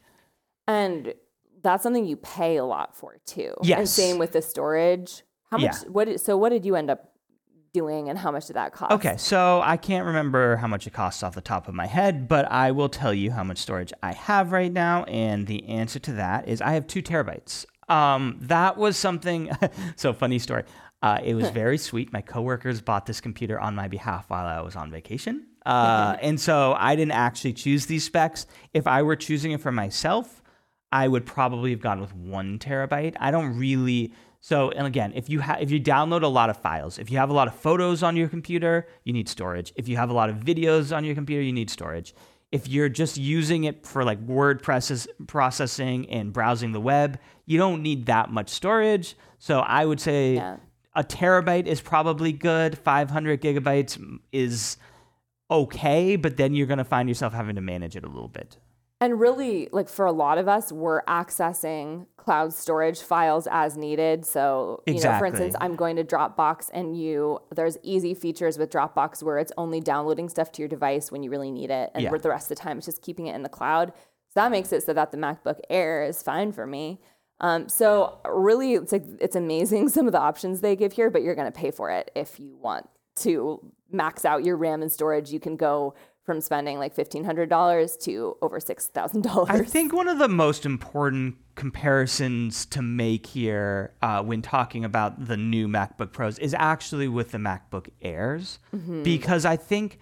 [0.69, 1.15] And
[1.63, 3.55] that's something you pay a lot for too.
[3.61, 3.91] And Yes.
[3.93, 5.23] same with the storage.
[5.51, 5.63] How much?
[5.83, 5.89] Yeah.
[5.89, 6.21] What?
[6.21, 7.13] So what did you end up
[7.73, 8.93] doing, and how much did that cost?
[8.93, 12.29] Okay, so I can't remember how much it costs off the top of my head,
[12.29, 15.99] but I will tell you how much storage I have right now, and the answer
[16.01, 17.65] to that is I have two terabytes.
[17.89, 19.51] Um, that was something.
[19.97, 20.65] so funny story.
[21.05, 22.13] Uh, it was very sweet.
[22.13, 26.41] My coworkers bought this computer on my behalf while I was on vacation, uh, and
[26.41, 28.47] so I didn't actually choose these specs.
[28.73, 30.43] If I were choosing it for myself,
[30.91, 33.17] I would probably have gone with one terabyte.
[33.21, 34.13] I don't really.
[34.41, 37.19] So, and again, if you have if you download a lot of files, if you
[37.19, 39.73] have a lot of photos on your computer, you need storage.
[39.77, 42.15] If you have a lot of videos on your computer, you need storage.
[42.53, 47.59] If you're just using it for like word process, processing and browsing the web, you
[47.59, 49.17] don't need that much storage.
[49.39, 50.57] So, I would say Yeah.
[50.95, 52.79] A terabyte is probably good.
[52.79, 53.99] 500 gigabytes
[54.33, 54.77] is
[55.51, 58.59] okay, but then you're going to find yourself having to manage it a little bit.
[59.01, 64.25] And really, like for a lot of us, we're accessing cloud storage files as needed.
[64.25, 68.71] So, you know, for instance, I'm going to Dropbox and you, there's easy features with
[68.71, 71.91] Dropbox where it's only downloading stuff to your device when you really need it.
[71.93, 72.11] And Yeah.
[72.11, 73.93] for the rest of the time, it's just keeping it in the cloud.
[74.29, 77.01] So that makes it so that the MacBook Air is fine for me.
[77.41, 81.23] Um, so really, it's like it's amazing some of the options they give here, but
[81.23, 83.61] you're going to pay for it if you want to
[83.91, 85.31] max out your RAM and storage.
[85.31, 89.51] You can go from spending like fifteen hundred dollars to over six thousand dollars.
[89.51, 95.27] I think one of the most important comparisons to make here uh, when talking about
[95.27, 98.59] the new MacBook Pros is actually with the MacBook Airs,
[99.03, 99.99] because I think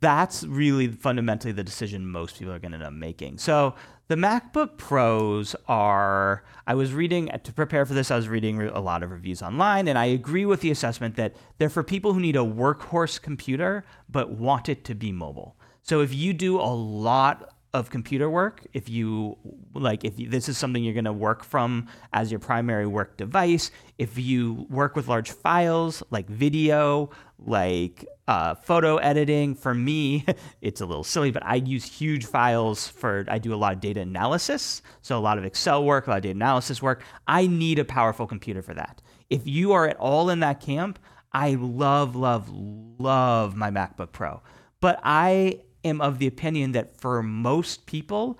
[0.00, 3.38] that's really fundamentally the decision most people are going to end up making.
[3.38, 3.74] So
[4.10, 8.80] the MacBook Pros are, I was reading, to prepare for this, I was reading a
[8.80, 12.18] lot of reviews online, and I agree with the assessment that they're for people who
[12.18, 15.54] need a workhorse computer but want it to be mobile.
[15.84, 19.38] So if you do a lot of computer work if you
[19.74, 23.16] like if you, this is something you're going to work from as your primary work
[23.16, 27.10] device if you work with large files like video
[27.44, 29.54] like uh, photo editing.
[29.54, 30.24] For me
[30.60, 33.80] it's a little silly but i use huge files for i do a lot of
[33.80, 34.82] data analysis.
[35.02, 37.02] So a lot of excel work a lot of data analysis work.
[37.26, 39.02] I need a powerful computer for that.
[39.28, 40.98] If you are at all in that camp
[41.32, 44.42] i love love love my macbook pro.
[44.80, 48.38] But i am of the opinion that for most people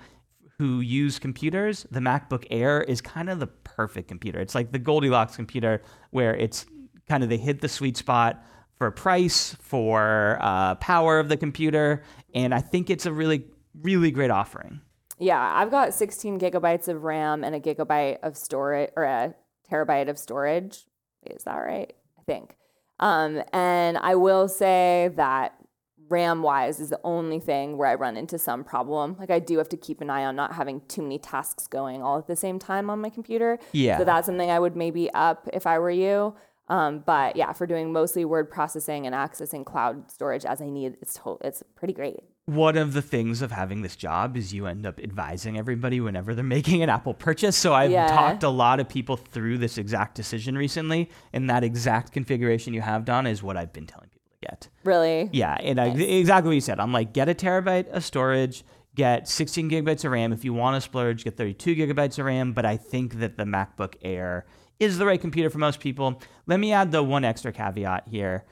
[0.61, 4.41] who use computers, the MacBook Air is kind of the perfect computer.
[4.41, 5.81] It's like the Goldilocks computer
[6.11, 6.67] where it's
[7.09, 8.45] kind of they hit the sweet spot
[8.81, 12.03] for price, for uh, power of the computer,
[12.35, 13.45] and I think it's a really,
[13.79, 14.81] really great offering.
[15.19, 19.35] Yeah, I've got 16 gigabytes of RAM and a gigabyte of storage or a
[19.71, 20.87] terabyte of storage.
[21.27, 21.93] Is that right?
[22.19, 22.57] I think.
[23.01, 25.61] Um, and I will say that
[26.09, 29.17] RAM wise is the only thing where I run into some problem.
[29.19, 32.03] Like I do have to keep an eye on not having too many tasks going
[32.03, 33.59] all at the same time on my computer.
[33.73, 33.99] Yeah.
[33.99, 36.35] So that's something I would maybe up if I were you.
[36.71, 40.97] Um, but yeah, for doing mostly word processing and accessing cloud storage as I need,
[41.03, 42.21] it's to- it's pretty great.
[42.47, 46.35] One of the things of having this job is you end up advising everybody whenever
[46.35, 47.57] they're making an Apple purchase.
[47.57, 48.07] So I've Yeah.
[48.07, 52.81] talked a lot of people through this exact decision recently, and that exact configuration you
[52.83, 54.69] have, Don, is what I've been telling people to get.
[54.85, 55.29] Really.
[55.33, 56.79] Yeah, and I, exactly what you said.
[56.81, 58.65] I'm like, get a terabyte of storage,
[58.95, 60.33] get 16 gigabytes of RAM.
[60.33, 62.53] If you want to splurge, get 32 gigabytes of RAM.
[62.53, 64.47] But I think that the MacBook Air
[64.81, 66.21] is the right computer for most people.
[66.47, 68.45] Let me add the one extra caveat here,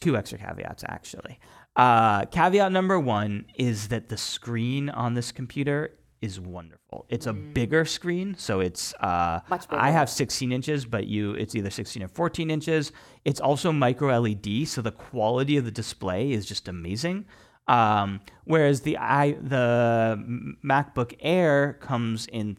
[0.00, 1.38] two extra caveats actually.
[1.76, 7.06] Uh, caveat number one is that the screen on this computer is wonderful.
[7.08, 11.54] It's a bigger screen, so it's uh, Much I have 16 inches, but you it's
[11.54, 12.90] either 16 or 14 inches.
[13.24, 17.26] It's also micro LED, so the quality of the display is just amazing.
[17.68, 20.18] Um, whereas the i the
[20.64, 22.56] MacBook Air comes in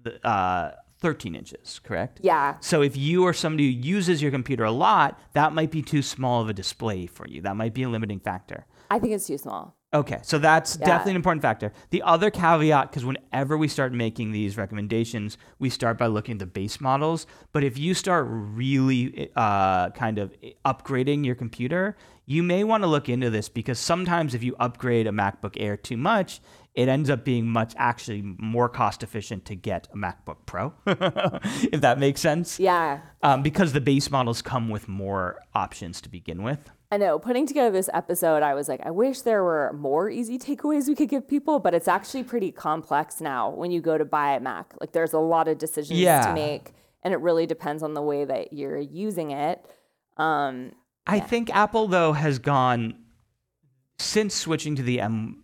[0.00, 2.20] the, uh, 13 inches, correct?
[2.22, 2.56] Yeah.
[2.60, 6.00] So if you are somebody who uses your computer a lot, that might be too
[6.00, 7.42] small of a display for you.
[7.42, 8.66] That might be a limiting factor.
[8.90, 9.76] I think it's too small.
[9.94, 10.86] Okay, so that's Yeah.
[10.86, 11.70] definitely an important factor.
[11.90, 16.38] The other caveat, because whenever we start making these recommendations, we start by looking at
[16.38, 17.26] the base models.
[17.52, 20.32] But if you start really uh, kind of
[20.64, 21.96] upgrading your computer,
[22.32, 25.76] you may want to look into this because sometimes if you upgrade a MacBook Air
[25.76, 26.40] too much,
[26.74, 31.80] it ends up being much actually more cost efficient to get a MacBook Pro, if
[31.82, 32.58] that makes sense.
[32.58, 33.00] Yeah.
[33.22, 36.70] Um, because the base models come with more options to begin with.
[36.90, 37.18] I know.
[37.18, 40.94] Putting together this episode, I was like, I wish there were more easy takeaways we
[40.94, 44.40] could give people, but it's actually pretty complex now when you go to buy a
[44.40, 44.74] Mac.
[44.80, 46.26] Like, there's a lot of decisions Yeah.
[46.26, 46.72] to make,
[47.02, 49.64] and it really depends on the way that you're using it.
[50.18, 50.72] Um,
[51.06, 52.94] I think Apple though has gone
[53.98, 55.42] since switching to the M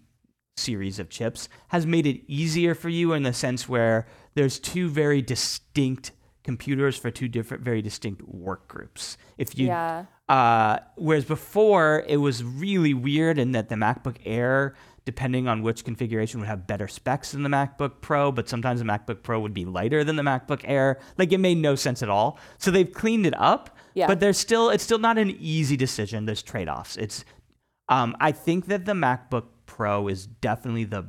[0.57, 4.89] series of chips has made it easier for you in the sense where there's two
[4.89, 6.11] very distinct
[6.43, 9.17] computers for two different very distinct work groups.
[9.37, 10.07] If you Yeah.
[10.29, 15.85] uh whereas before it was really weird in that the MacBook Air depending on which
[15.85, 19.55] configuration would have better specs than the MacBook Pro, but sometimes the MacBook Pro would
[19.55, 20.99] be lighter than the MacBook Air.
[21.17, 22.39] Like it made no sense at all.
[22.59, 24.07] So they've cleaned it up, Yeah.
[24.07, 26.27] but there's still it's still not an easy decision.
[26.27, 26.97] There's trade-offs.
[26.97, 27.25] It's
[27.89, 31.07] um, I think that the MacBook Pro is definitely the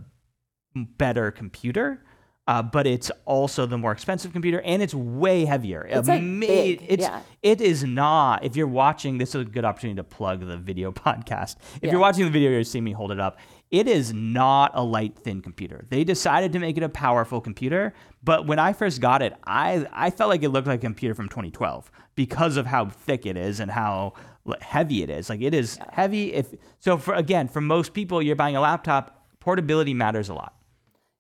[0.75, 2.03] better computer,
[2.47, 5.85] uh, but it's also the more expensive computer, and it's way heavier.
[5.89, 7.21] It's, like, Ama- big, It's yeah.
[7.43, 8.43] it is not.
[8.45, 11.57] If you're watching, this is a good opportunity to plug the video podcast.
[11.77, 11.91] If Yeah.
[11.91, 13.37] you're watching the video, you're seeing me hold it up.
[13.71, 15.85] It is not a light, thin computer.
[15.89, 17.93] They decided to make it a powerful computer,
[18.23, 21.13] but when I first got it, I I felt like it looked like a computer
[21.13, 24.13] from 2012 because of how thick it is and how
[24.61, 25.29] heavy it is.
[25.29, 26.33] Like it is heavy.
[26.33, 29.27] If so, for again, for most people, you're buying a laptop.
[29.39, 30.58] Portability matters a lot.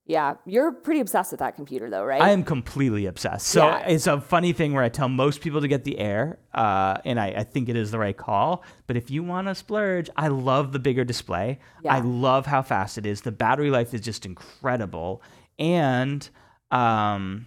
[0.09, 0.33] Yeah.
[0.45, 2.19] You're pretty obsessed with that computer, though, right?
[2.21, 3.47] I am completely obsessed.
[3.47, 3.87] So Yeah.
[3.87, 7.19] it's a funny thing where I tell most people to get the Air, uh, and
[7.19, 8.63] I, I think it is the right call.
[8.87, 11.59] But if you want to splurge, I love the bigger display.
[11.87, 13.21] I love how fast it is.
[13.21, 15.21] The battery life is just incredible,
[15.59, 16.27] and
[16.71, 17.45] um,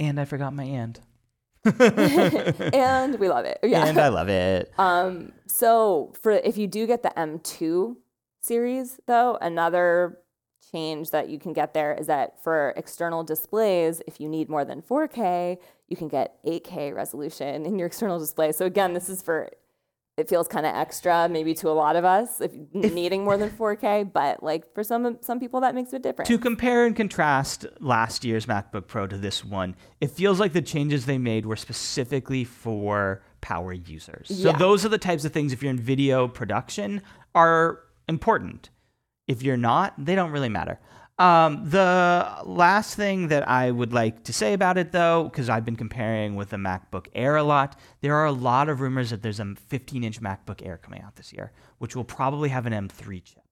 [0.00, 0.98] and I forgot my and,
[2.74, 3.58] and we love it.
[3.62, 3.86] Yeah.
[3.86, 4.72] and I love it.
[4.78, 7.96] Um, so for if you do get the M2
[8.42, 10.18] series though, another
[10.74, 14.64] change that you can get there is that for external displays, if you need more
[14.64, 15.58] than 4K,
[15.88, 18.50] you can get 8K resolution in your external display.
[18.52, 19.50] So again, this is for
[20.16, 23.50] it feels kind of extra maybe to a lot of us if, needing more than
[23.50, 26.28] 4K, but like for some some people that makes a difference.
[26.28, 30.62] To compare and contrast last year's MacBook Pro to this one, it feels like the
[30.62, 34.28] changes they made were specifically for power users.
[34.28, 34.58] So Yeah.
[34.58, 37.02] those are the types of things if you're in video production
[37.34, 38.70] are important.
[39.26, 40.78] If you're not, they don't really matter.
[41.18, 45.64] Um, the last thing that I would like to say about it, though, because I've
[45.64, 49.22] been comparing with the MacBook Air a lot, there are a lot of rumors that
[49.22, 52.72] there's a 15 inch MacBook Air coming out this year, which will probably have an
[52.72, 53.44] M3 chip.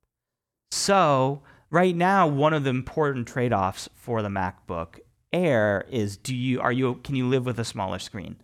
[0.73, 4.99] So right now, one of the important trade-offs for the MacBook
[5.33, 8.37] Air is: do you are you can you live with a smaller screen?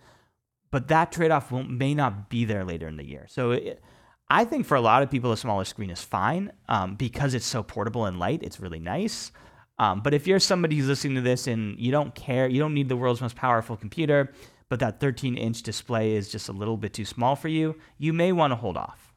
[0.70, 3.26] But that trade-off may not be there later in the year.
[3.29, 3.83] So it,
[4.31, 7.47] I think for a lot of people, a smaller screen is fine um, because it's
[7.47, 8.43] so portable and light.
[8.43, 9.33] It's really nice.
[9.79, 12.74] Um, but if you're somebody who's listening to this and you don't care, you don't
[12.74, 14.33] need the world's most powerful computer,
[14.68, 18.33] but that 13-inch display is just a little bit too small for you, you may
[18.33, 19.14] want to hold off.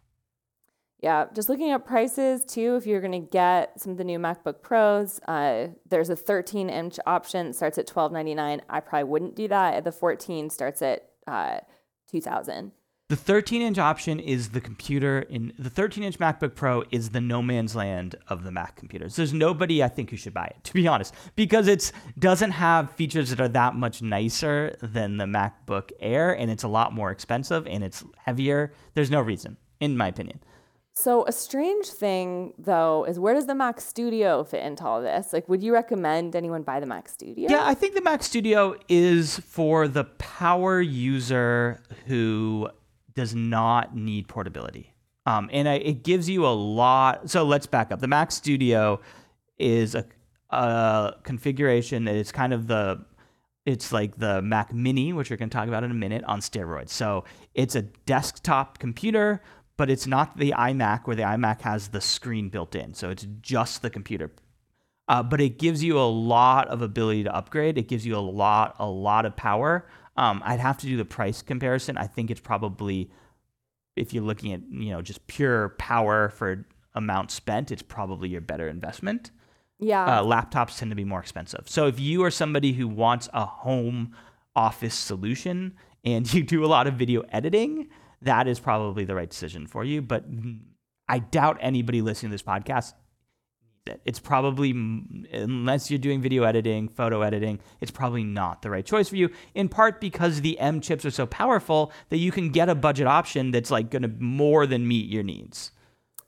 [1.01, 2.75] Yeah, just looking at prices too.
[2.75, 6.69] If you're going to get some of the new MacBook Pros, uh, there's a 13
[6.69, 8.61] inch option starts at 12.99.
[8.69, 9.83] I probably wouldn't do that.
[9.83, 11.61] The 14 starts at uh,
[12.11, 12.71] 2,000.
[13.11, 17.19] The 13 inch option is the computer in the 13 inch MacBook Pro is the
[17.19, 19.17] no man's land of the Mac computers.
[19.17, 22.89] There's nobody I think who should buy it, to be honest, because it doesn't have
[22.91, 27.11] features that are that much nicer than the MacBook Air, and it's a lot more
[27.11, 28.71] expensive and it's heavier.
[28.93, 30.39] There's no reason, in my opinion.
[30.93, 35.33] So a strange thing though is where does the Mac Studio fit into all this?
[35.33, 37.49] Like, would you recommend anyone buy the Mac Studio?
[37.49, 42.69] Yeah, I think the Mac Studio is for the power user who
[43.13, 44.93] does not need portability.
[45.25, 47.29] Um, and I, it gives you a lot.
[47.29, 47.99] So let's back up.
[47.99, 48.99] The Mac Studio
[49.57, 50.05] is a,
[50.49, 53.05] a configuration that is kind of the
[53.65, 56.39] it's like the Mac Mini, which we're going to talk about in a minute, on
[56.39, 56.89] steroids.
[56.89, 59.41] So it's a desktop computer,
[59.77, 62.95] but it's not the iMac where the iMac has the screen built in.
[62.95, 64.31] So it's just the computer.
[65.07, 67.77] Uh, but it gives you a lot of ability to upgrade.
[67.77, 69.87] It gives you a lot, a lot of power.
[70.17, 71.97] Um, I'd have to do the price comparison.
[71.97, 73.09] I think it's probably,
[73.95, 78.41] if you're looking at you know just pure power for amount spent, it's probably your
[78.41, 79.31] better investment
[79.79, 80.03] Yeah.
[80.05, 81.63] uh, laptops tend to be more expensive.
[81.69, 84.13] So if you are somebody who wants a home
[84.55, 87.87] office solution and you do a lot of video editing,
[88.21, 90.01] that is probably the right decision for you.
[90.01, 90.25] But
[91.07, 92.93] I doubt anybody listening to this podcast
[93.87, 94.01] it.
[94.05, 94.71] It's probably
[95.33, 99.29] unless you're doing video editing, photo editing, it's probably not the right choice for you.
[99.55, 103.07] In part because the M chips are so powerful that you can get a budget
[103.07, 105.71] option that's like going to more than meet your needs.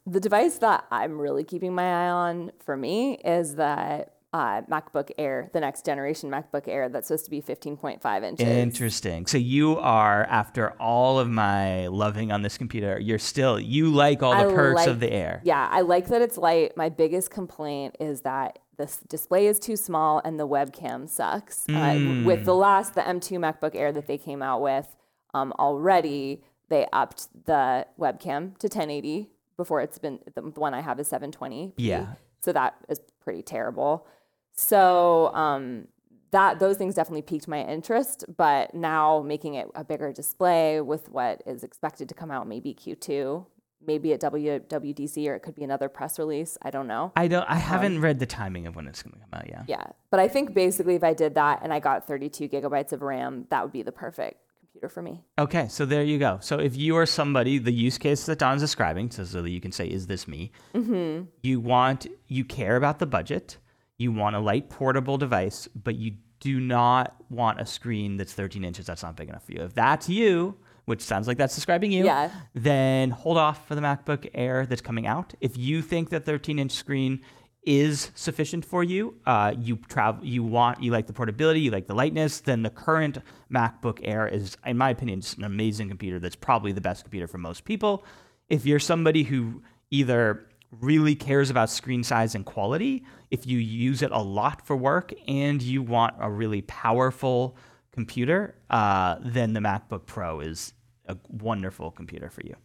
[0.06, 5.12] The device that I'm really keeping my eye on for me is that uh, MacBook
[5.18, 8.48] Air, the next generation MacBook Air that's supposed to be 15.5 inches.
[8.48, 9.28] Interesting.
[9.28, 14.24] So you are, after all of my loving on this computer, you're still you like
[14.24, 15.42] all the I perks like, of the Air.
[15.44, 16.76] Yeah, I like that it's light.
[16.76, 21.66] My biggest complaint is that the display is too small and the webcam sucks.
[21.68, 22.24] Mm.
[22.24, 24.96] Uh, with the last, the M2 MacBook Air that they came out with
[25.36, 31.00] um, already, they upped the webcam to 1080 before it's been the one I have
[31.00, 31.74] is 720.
[31.78, 32.14] Yeah.
[32.40, 34.08] So that is pretty terrible.
[34.54, 35.88] So um,
[36.32, 38.26] that those things definitely piqued my interest.
[38.36, 42.74] But now making it a bigger display with what is expected to come out maybe
[42.74, 43.46] Q2,
[43.86, 46.58] maybe at WWDC or it could be another press release.
[46.62, 47.14] I don't know.
[47.16, 47.46] I don't.
[47.50, 49.48] I haven't um, read the timing of when it's going to come out.
[49.48, 49.64] Yeah.
[49.68, 53.02] Yeah, but I think basically if I did that and I got 32 gigabytes of
[53.02, 55.24] RAM, that would be the perfect computer for me.
[55.38, 56.40] Okay, so there you go.
[56.42, 59.62] So if you are somebody, the use case that Don's describing, so, so that you
[59.62, 61.26] can say, "Is this me?" Mm-hmm.
[61.44, 63.58] You want, you care about the budget
[63.98, 68.64] you want a light portable device, but you do not want a screen that's 13
[68.64, 68.86] inches.
[68.86, 69.62] That's not big enough for you.
[69.62, 72.30] If that's you, which sounds like that's describing you, yeah.
[72.54, 75.34] then hold off for the MacBook Air that's coming out.
[75.40, 77.22] If you think that 13 inch screen
[77.66, 81.88] is sufficient for you, uh, you travel, you want, you like the portability, you like
[81.88, 83.20] the lightness, then the current
[83.50, 86.20] MacBook Air is, in my opinion, just an amazing computer.
[86.20, 88.04] That's probably the best computer for most people.
[88.50, 90.48] If you're somebody who either
[90.80, 95.14] really cares about screen size and quality, if you use it a lot for work
[95.28, 97.58] and you want a really powerful
[97.92, 100.74] computer, uh, then the MacBook Pro is
[101.08, 102.56] a wonderful computer for you.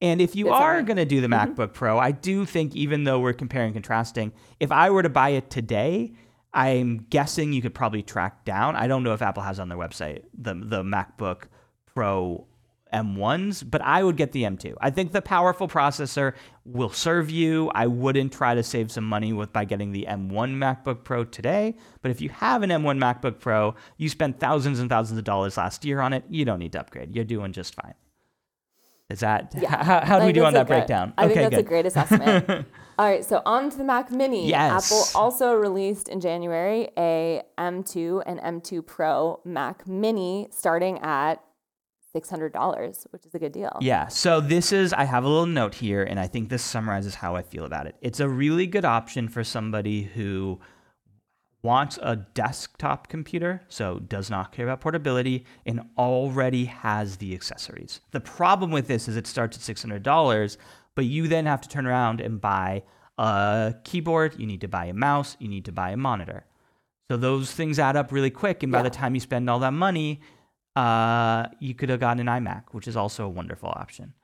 [0.00, 1.52] And if you are going to do the mm-hmm.
[1.54, 5.08] MacBook Pro, I do think, even though we're comparing and contrasting, if I were to
[5.08, 6.12] buy it today,
[6.52, 8.76] I'm guessing you could probably track down.
[8.76, 11.44] I don't know if Apple has on their website the the MacBook
[11.94, 12.46] Pro
[12.92, 14.74] M1s, but I would get the M2.
[14.80, 16.34] I think the powerful processor
[16.64, 17.70] will serve you.
[17.74, 21.76] I wouldn't try to save some money with by getting the M1 MacBook Pro today,
[22.02, 25.56] but if you have an M1 MacBook Pro, you spent thousands and thousands of dollars
[25.56, 27.14] last year on it, you don't need to upgrade.
[27.14, 27.94] You're doing just fine.
[29.10, 29.82] Is that yeah.
[29.82, 31.14] how, how do we do on that good, breakdown?
[31.16, 31.64] I okay, think that's good.
[31.64, 32.66] a great assessment.
[32.98, 34.48] All right, so on to the Mac Mini.
[34.48, 34.90] Yes.
[34.90, 41.42] Apple also released in January a M2 and M2 Pro Mac Mini starting at
[42.14, 43.76] $600, which is a good deal.
[43.80, 44.08] Yeah.
[44.08, 47.36] So this is, I have a little note here, and I think this summarizes how
[47.36, 47.96] I feel about it.
[48.00, 50.60] It's a really good option for somebody who
[51.62, 58.00] wants a desktop computer, so does not care about portability, and already has the accessories.
[58.12, 60.56] The problem with this is it starts at $600,
[60.94, 62.84] but you then have to turn around and buy
[63.18, 66.46] a keyboard, you need to buy a mouse, you need to buy a monitor.
[67.10, 68.84] So those things add up really quick, and by yeah.
[68.84, 70.20] the time you spend all that money,
[70.78, 74.14] uh, you could have gotten an iMac, which is also a wonderful option.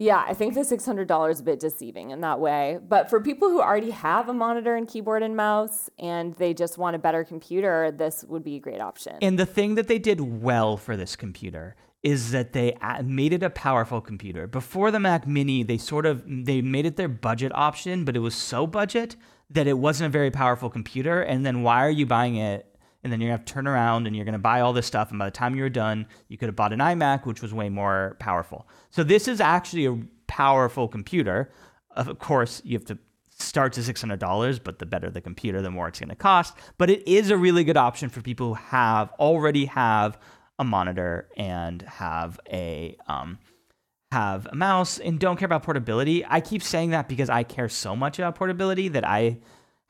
[0.00, 2.80] Yeah, I think the $600 is a bit deceiving in that way.
[2.86, 6.78] But for people who already have a monitor and keyboard and mouse and they just
[6.78, 9.18] want a better computer, this would be a great option.
[9.22, 13.44] And the thing that they did well for this computer is that they made it
[13.44, 14.48] a powerful computer.
[14.48, 18.18] Before the Mac Mini, they sort of they made it their budget option, but it
[18.18, 19.14] was so budget
[19.48, 21.22] that it wasn't a very powerful computer.
[21.22, 22.73] And then why are you buying it
[23.04, 25.10] and then you're gonna have to turn around and you're gonna buy all this stuff.
[25.10, 27.68] And by the time you're done, you could have bought an iMac, which was way
[27.68, 28.66] more powerful.
[28.90, 31.52] So this is actually a powerful computer.
[31.90, 32.98] Of course, you have to
[33.38, 36.56] start to $600, but the better the computer, the more it's gonna cost.
[36.78, 40.18] But it is a really good option for people who have already have
[40.58, 43.38] a monitor and have a um,
[44.12, 46.24] have a mouse and don't care about portability.
[46.24, 49.38] I keep saying that because I care so much about portability that I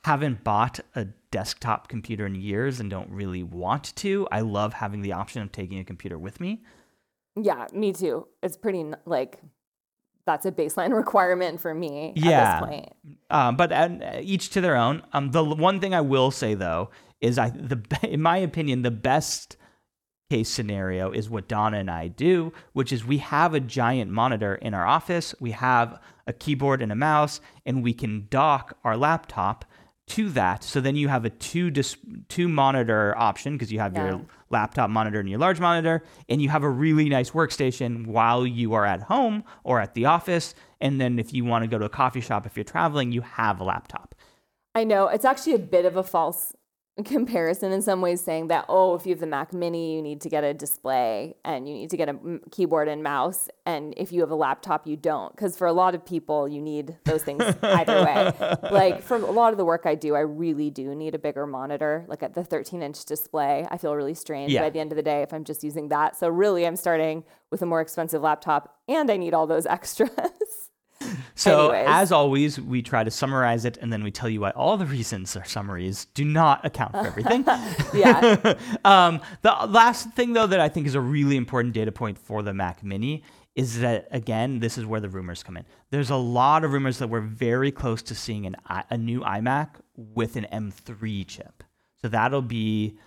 [0.02, 4.28] haven't bought a desktop computer in years and don't really want to.
[4.30, 6.62] I love having the option of taking a computer with me.
[7.34, 8.28] Yeah, me too.
[8.40, 9.40] It's pretty like
[10.26, 12.30] that's a baseline requirement for me yeah.
[12.30, 12.92] at this point.
[13.30, 15.02] Um, but uh, each to their own.
[15.12, 18.92] Um, the one thing I will say though is I the in my opinion the
[18.92, 19.56] best
[20.30, 24.54] case scenario is what Donna and I do, which is we have a giant monitor
[24.54, 28.96] in our office, we have a keyboard and a mouse, and we can dock our
[28.96, 29.64] laptop
[30.06, 30.62] to that.
[30.62, 31.96] So then you have a two dis-
[32.28, 34.06] two monitor option because you have yeah.
[34.06, 38.46] your laptop monitor and your large monitor, and you have a really nice workstation while
[38.46, 40.54] you are at home or at the office.
[40.80, 43.22] And then if you want to go to a coffee shop if you're traveling, you
[43.22, 44.14] have a laptop.
[44.74, 46.53] I know it's actually a bit of a false
[47.04, 50.20] comparison in some ways saying that oh if you have the mac mini you need
[50.20, 53.48] to get a display and you need to get a m- keyboard and mouse.
[53.66, 55.34] And if you have a laptop you don't.
[55.34, 58.32] Because for a lot of people you need those things either way.
[58.70, 61.46] Like for a lot of the work i do i really do need a bigger
[61.48, 63.66] monitor like at the 13 inch display.
[63.70, 64.62] I feel really strange Yeah.
[64.62, 66.16] by the end of the day if i'm just using that.
[66.16, 70.63] So really i'm starting with a more expensive laptop and i need all those extras
[71.34, 71.86] So, Anyways.
[71.90, 74.86] as always, we try to summarize it and then we tell you why all the
[74.86, 77.44] reasons our summaries do not account for everything.
[77.94, 82.18] yeah um, the last thing, though, that I think is a really important data point
[82.18, 83.22] for the Mac Mini
[83.54, 85.64] is that, again, this is where the rumors come in.
[85.90, 88.56] There's a lot of rumors that we're very close to seeing an,
[88.90, 91.62] a new iMac with an M3 chip.
[92.00, 92.98] So that'll be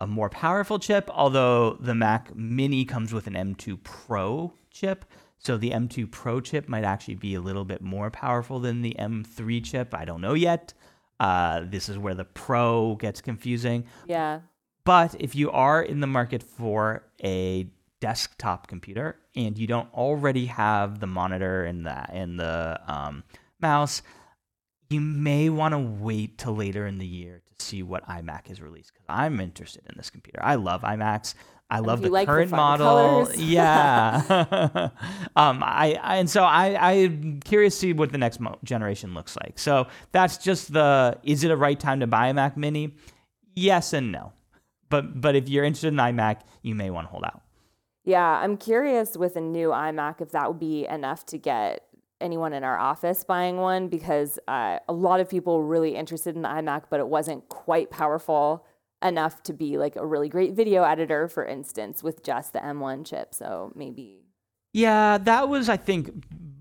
[0.00, 5.04] a more powerful chip, although the Mac Mini comes with an M2 Pro chip.
[5.38, 8.96] So the M2 Pro chip might actually be a little bit more powerful than the
[8.98, 9.94] M3 chip.
[9.94, 10.72] I don't know yet.
[11.20, 13.84] Uh, this is where the Pro gets confusing.
[14.06, 14.40] yeah
[14.84, 17.68] But if you are in the market for a
[18.00, 23.24] desktop computer and you don't already have the monitor and the and the um,
[23.60, 24.02] mouse,
[24.90, 28.60] you may want to wait till later in the year to see what iMac is
[28.60, 30.40] released because I'm interested in this computer.
[30.42, 31.34] I love iMacs.
[31.70, 32.86] I love the like current fun model.
[32.86, 33.36] colors.
[33.40, 34.22] Yeah.
[35.36, 39.14] um, I, I and so I I'm curious to see what the next mo- generation
[39.14, 39.58] looks like.
[39.58, 42.94] So that's just the is it a right time to buy a Mac Mini?
[43.54, 44.32] Yes and no.
[44.90, 47.40] But but if you're interested in iMac, you may want to hold out.
[48.04, 51.86] Yeah, I'm curious with a new iMac if that would be enough to get
[52.20, 56.36] anyone in our office buying one because uh, a lot of people were really interested
[56.36, 58.64] in the iMac, but it wasn't quite powerful
[59.04, 63.06] enough to be like a really great video editor, for instance, with just the M1
[63.06, 63.34] chip.
[63.34, 64.22] So maybe.
[64.72, 66.10] Yeah, that was I think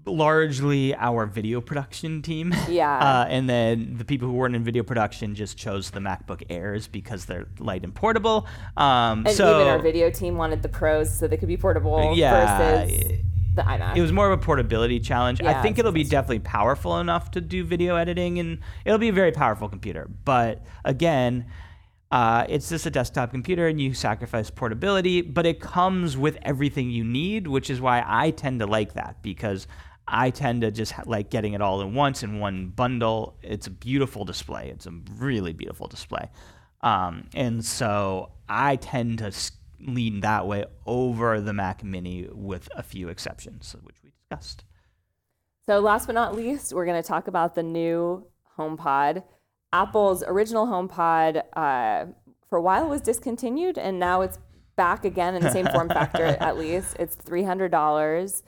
[0.05, 2.53] largely our video production team.
[2.69, 2.83] Yeah.
[3.13, 6.87] Uh, and then the people who weren't in video production just chose the MacBook Airs
[6.87, 8.47] because they're light and portable.
[8.77, 12.13] Um, and so even our video team wanted the pros so they could be portable
[12.15, 13.19] yeah, versus
[13.55, 13.95] the iMac.
[13.95, 15.41] it was more of a portability challenge.
[15.41, 19.13] I think it'll be definitely powerful enough to do video editing, and it'll be a
[19.13, 20.09] very powerful computer.
[20.25, 21.45] But again,
[22.13, 26.91] uh, it's just a desktop computer, and you sacrifice portability, but it comes with everything
[26.91, 29.65] you need, which is why I tend to like that because
[30.07, 33.39] I tend to just like getting it all in once in one bundle.
[33.41, 34.69] It's a beautiful display.
[34.69, 36.29] It's a really beautiful display,
[36.81, 39.33] um, and so I tend to
[39.79, 44.65] lean that way over the Mac Mini, with a few exceptions, which we discussed.
[45.65, 48.27] So, last but not least, we're going to talk about the new
[48.59, 49.23] HomePod.
[49.73, 52.05] Apple's original HomePod, uh,
[52.47, 54.37] for a while, was discontinued, and now it's
[54.75, 56.23] back again in the same form factor.
[56.39, 58.43] At least it's three hundred dollars,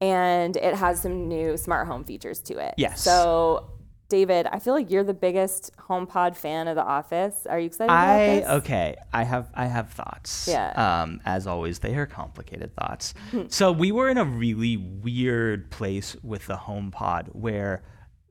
[0.00, 2.74] and it has some new smart home features to it.
[2.78, 3.02] Yes.
[3.02, 3.72] So,
[4.08, 7.46] David, I feel like you're the biggest HomePod fan of The Office.
[7.50, 8.48] Are you excited about I this?
[8.48, 8.96] okay.
[9.12, 10.46] I have I have thoughts.
[10.48, 11.02] Yeah.
[11.02, 13.14] Um, as always, they are complicated thoughts.
[13.48, 17.82] so we were in a really weird place with the HomePod where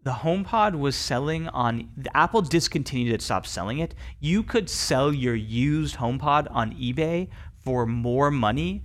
[0.04, 3.94] the HomePod was selling on the Apple discontinued it, stopped selling it.
[4.20, 7.28] You could sell your used HomePod on eBay
[7.64, 8.84] for more money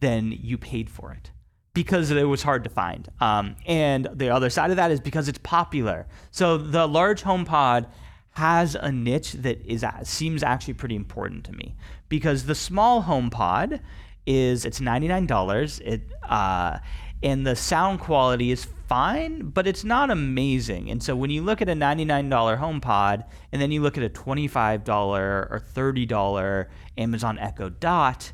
[0.00, 1.30] than you paid for it
[1.74, 3.08] because it was hard to find.
[3.20, 6.06] Um, and the other side of that is because it's popular.
[6.30, 7.86] So the large HomePod
[8.32, 11.74] has a niche that is seems actually pretty important to me
[12.08, 13.80] because the small HomePod
[14.26, 15.80] is it's ninety nine dollars.
[15.80, 16.78] It uh,
[17.22, 20.90] and the sound quality is fine, but it's not amazing.
[20.90, 23.96] And so when you look at a ninety nine dollar HomePod and then you look
[23.96, 26.68] at a twenty five dollar or thirty dollar
[26.98, 28.32] Amazon Echo Dot.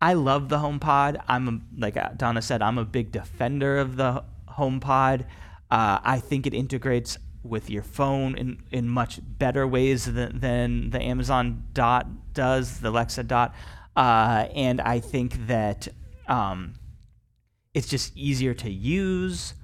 [0.00, 1.20] I love the HomePod.
[1.26, 5.22] I'm a, like uh, Donna said, I'm a big defender of the HomePod.
[5.70, 10.90] Uh, I think it integrates with your phone in, in much better ways than, than
[10.90, 13.54] the Amazon Dot does, the Alexa Dot.
[13.96, 15.88] Uh, and I think that
[16.28, 16.74] um,
[17.78, 19.54] it's just easier to use,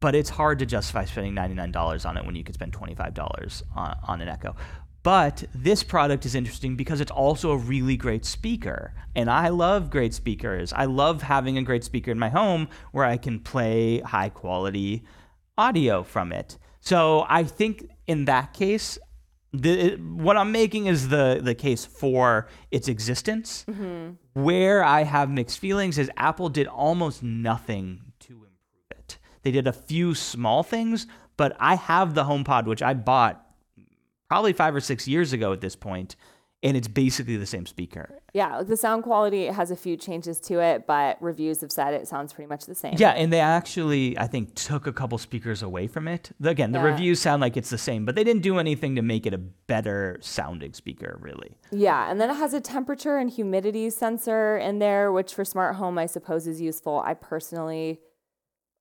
[0.00, 3.96] but it's hard to justify spending $99 on it when you could spend $25 on,
[4.06, 4.54] on an Echo.
[5.02, 8.92] But this product is interesting because it's also a really great speaker.
[9.16, 10.74] And I love great speakers.
[10.74, 15.02] I love having a great speaker in my home where I can play high quality
[15.56, 16.58] audio from it.
[16.80, 18.98] So I think in that case,
[19.54, 23.64] the, what I'm making is the, the case for its existence.
[23.68, 24.10] Mm-hmm.
[24.34, 29.18] Where I have mixed feelings is Apple did almost nothing to improve it.
[29.42, 31.06] They did a few small things,
[31.36, 33.44] but I have the HomePod, which I bought
[34.28, 36.16] probably five or six years ago at this point,
[36.62, 38.21] and it's basically the same speaker.
[38.34, 41.92] Yeah, like the sound quality has a few changes to it, but reviews have said
[41.92, 42.94] it sounds pretty much the same.
[42.96, 46.30] Yeah, and they actually, I think, took a couple speakers away from it.
[46.42, 46.86] Again, the Yeah.
[46.86, 49.38] reviews sound like it's the same, but they didn't do anything to make it a
[49.38, 51.58] better sounding speaker, really.
[51.70, 55.76] Yeah, and then it has a temperature and humidity sensor in there, which for smart
[55.76, 57.00] home I suppose is useful.
[57.04, 58.00] I personally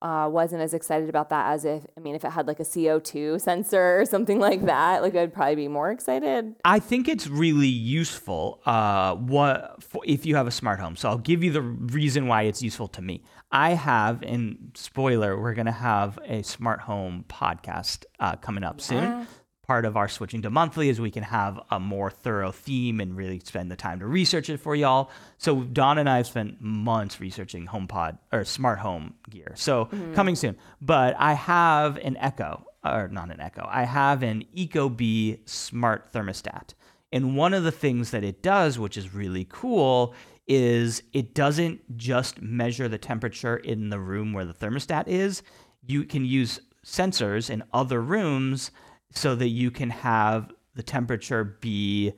[0.02, 2.64] uh, wasn't as excited about that as if I mean if it had like a
[2.64, 6.56] CO2 sensor or something like that, like I'd probably be more excited.
[6.66, 10.96] I think it's really useful uh, what for, if you have a smart home.
[10.96, 13.24] So I'll give you the reason why it's useful to me.
[13.52, 18.80] I have, and spoiler, we're going to have a smart home podcast uh, coming up
[18.80, 19.28] soon.
[19.72, 23.16] Part of our switching to monthly is we can have a more thorough theme and
[23.16, 25.10] really spend the time to research it for y'all.
[25.38, 29.54] So Don and I have spent months researching HomePod or smart home gear.
[29.56, 30.14] So mm-hmm.
[30.14, 30.58] coming soon.
[30.82, 33.66] But I have an Echo, or not an Echo.
[33.66, 36.74] I have an Ecobee smart thermostat.
[37.14, 40.14] And one of the things that it does, which is really cool,
[40.50, 45.44] is it doesn't just measure the temperature in the room where the thermostat is.
[45.88, 48.72] You can use sensors in other rooms
[49.12, 52.14] so that you can have the temperature be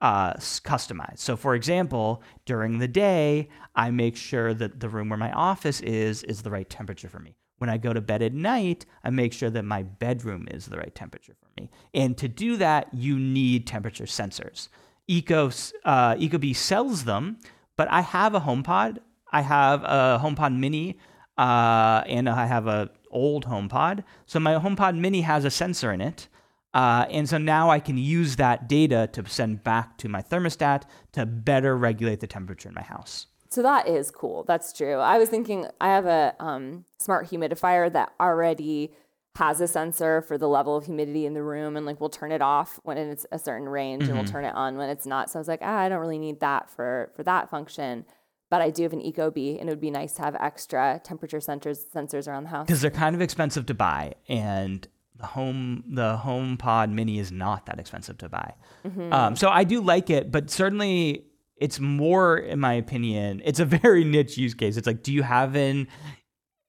[0.00, 1.18] uh, customized.
[1.18, 5.80] So, for example, during the day, I make sure that the room where my office
[5.80, 7.34] is is the right temperature for me.
[7.58, 10.76] When I go to bed at night, I make sure that my bedroom is the
[10.76, 11.70] right temperature for me.
[11.94, 14.68] And to do that, you need temperature sensors.
[15.08, 15.46] Eco,
[15.84, 17.38] uh, Ecobee sells them,
[17.76, 18.98] but I have a HomePod.
[19.32, 20.98] I have a HomePod Mini,
[21.38, 24.04] uh, and I have a old HomePod.
[24.26, 26.28] So my HomePod Mini has a sensor in it.
[26.74, 30.82] Uh, and so now I can use that data to send back to my thermostat
[31.12, 33.26] to better regulate the temperature in my house.
[33.48, 34.44] So that is cool.
[34.44, 34.96] That's true.
[34.96, 38.92] I was thinking I have a um, smart humidifier that already
[39.36, 42.32] has a sensor for the level of humidity in the room and like we'll turn
[42.32, 45.30] it off when it's a certain range and we'll turn it on when it's not.
[45.30, 48.04] So I was like, ah, I don't really need that for for that function.
[48.48, 51.38] But I do have an Ecobee and it would be nice to have extra temperature
[51.38, 52.66] sensors sensors around the house.
[52.66, 54.88] because they're kind of expensive to buy and
[55.18, 58.54] the home the HomePod Mini is not that expensive to buy.
[59.12, 63.64] Um, so I do like it, but certainly it's more, in my opinion, it's a
[63.64, 64.76] very niche use case.
[64.76, 65.88] It's like, do you have an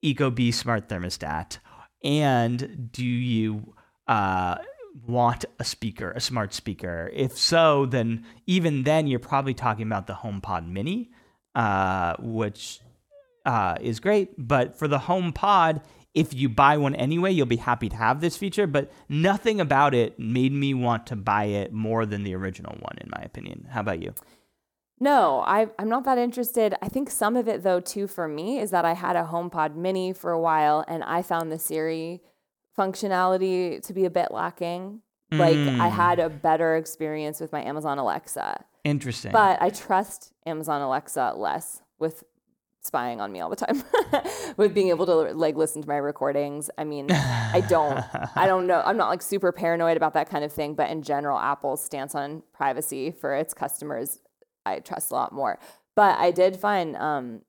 [0.04, 1.58] Ecobee smart thermostat,
[2.04, 3.74] and do you
[4.08, 4.58] uh,
[5.06, 7.10] want a speaker, a smart speaker?
[7.14, 11.12] If so, then even then you're probably talking about the HomePod Mini,
[11.56, 12.80] uh, which
[13.45, 14.30] uh, is great.
[14.38, 15.84] But for the HomePod,
[16.18, 18.65] if you buy one anyway, you'll be happy to have this feature.
[18.65, 22.97] But nothing about it made me want to buy it more than the original one,
[22.99, 23.68] in my opinion.
[23.70, 24.15] How about you?
[24.99, 26.74] No, I, I'm not that interested.
[26.82, 29.76] I think some of it, though, too, for me, is that I had a HomePod
[29.76, 32.24] Mini for a while and I found the Siri
[32.76, 35.01] functionality to be a bit lacking.
[35.30, 35.95] Like, I hmm.
[35.95, 39.34] had a better experience with my Amazon Alexa, Interesting.
[39.34, 42.24] but I trust Amazon Alexa less with
[42.88, 43.84] spying on me all the time
[44.58, 48.04] with being able to like listen to my recordings i mean i don't
[48.36, 51.04] i don't know i'm not like super paranoid about that kind of thing but in
[51.04, 54.20] general apple's stance on privacy for its customers
[54.68, 55.60] I trust a lot more.
[55.96, 57.42] But I did find um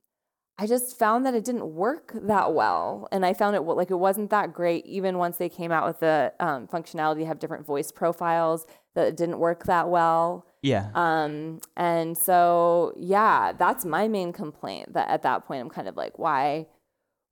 [0.61, 3.99] I just found that it didn't work that well, and I found it like it
[3.99, 4.85] wasn't that great.
[4.87, 8.67] Even once they came out with the um, functionality to have different voice profiles,
[8.97, 10.45] that it didn't work that well.
[10.63, 10.91] Yeah.
[10.95, 14.93] Um, and so yeah, that's my main complaint.
[14.95, 16.67] That at that point, I'm kind of like, why,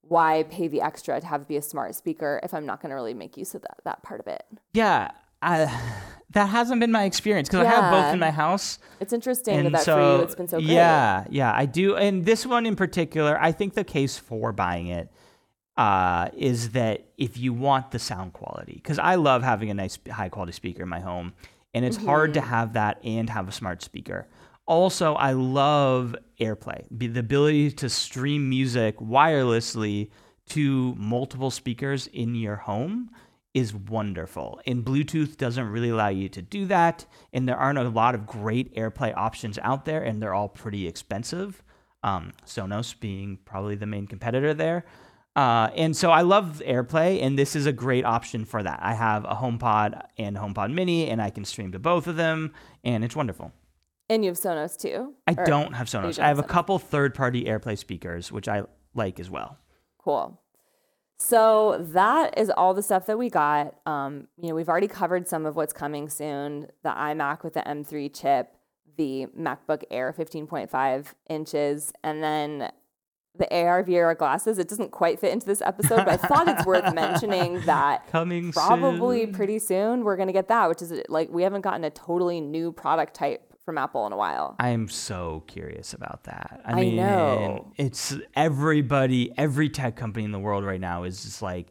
[0.02, 2.90] why pay the extra to have it be a smart speaker if I'm not going
[2.90, 4.44] to really make use of that that part of it?
[4.72, 5.10] yeah.
[5.42, 5.66] I,
[6.30, 8.78] that hasn't been my experience because I have both in my house.
[9.00, 10.70] It's interesting and that so, for you it's been so great.
[10.70, 11.96] Yeah, yeah, I do.
[11.96, 15.10] And this one in particular, I think the case for buying it
[15.76, 19.98] uh, is that if you want the sound quality, because I love having a nice
[20.10, 21.34] high quality speaker in my home,
[21.76, 22.40] and it's hard Mm-hmm.
[22.40, 24.26] to have that and have a smart speaker.
[24.66, 30.10] Also, I love AirPlay, the ability to stream music wirelessly
[30.48, 33.10] to multiple speakers in your home
[33.54, 34.60] is wonderful.
[34.66, 37.06] And Bluetooth doesn't really allow you to do that.
[37.32, 40.86] And there aren't a lot of great AirPlay options out there, and they're all pretty
[40.88, 41.62] expensive.
[42.02, 44.84] Um, Sonos being probably the main competitor there.
[45.36, 48.80] Uh, and so I love AirPlay, and this is a great option for that.
[48.82, 52.52] I have a HomePod and HomePod Mini, and I can stream to both of them,
[52.82, 53.52] and it's wonderful.
[54.08, 55.12] And you have Sonos too.
[55.26, 56.16] I Or- don't have Sonos.
[56.16, 58.62] don't I have a couple third-party AirPlay speakers, which I
[58.94, 59.58] like as well.
[59.98, 60.40] Cool.
[61.18, 63.74] So that is all the stuff that we got.
[63.86, 67.62] Um, you know, we've already covered some of what's coming soon: the iMac with the
[67.66, 68.54] M3 chip,
[68.96, 72.70] the MacBook Air 15.5 inches, and then
[73.38, 74.58] the AR VR glasses.
[74.58, 78.52] It doesn't quite fit into this episode, but I thought it's worth mentioning that Coming
[78.52, 79.34] probably soon.
[79.34, 82.40] pretty soon we're going to get that, which is like we haven't gotten a totally
[82.40, 84.54] new product type from Apple in a while.
[84.60, 86.62] I am so curious about that.
[86.64, 87.72] I, I mean, know.
[87.76, 91.66] it's everybody, every tech company in the world right now is just like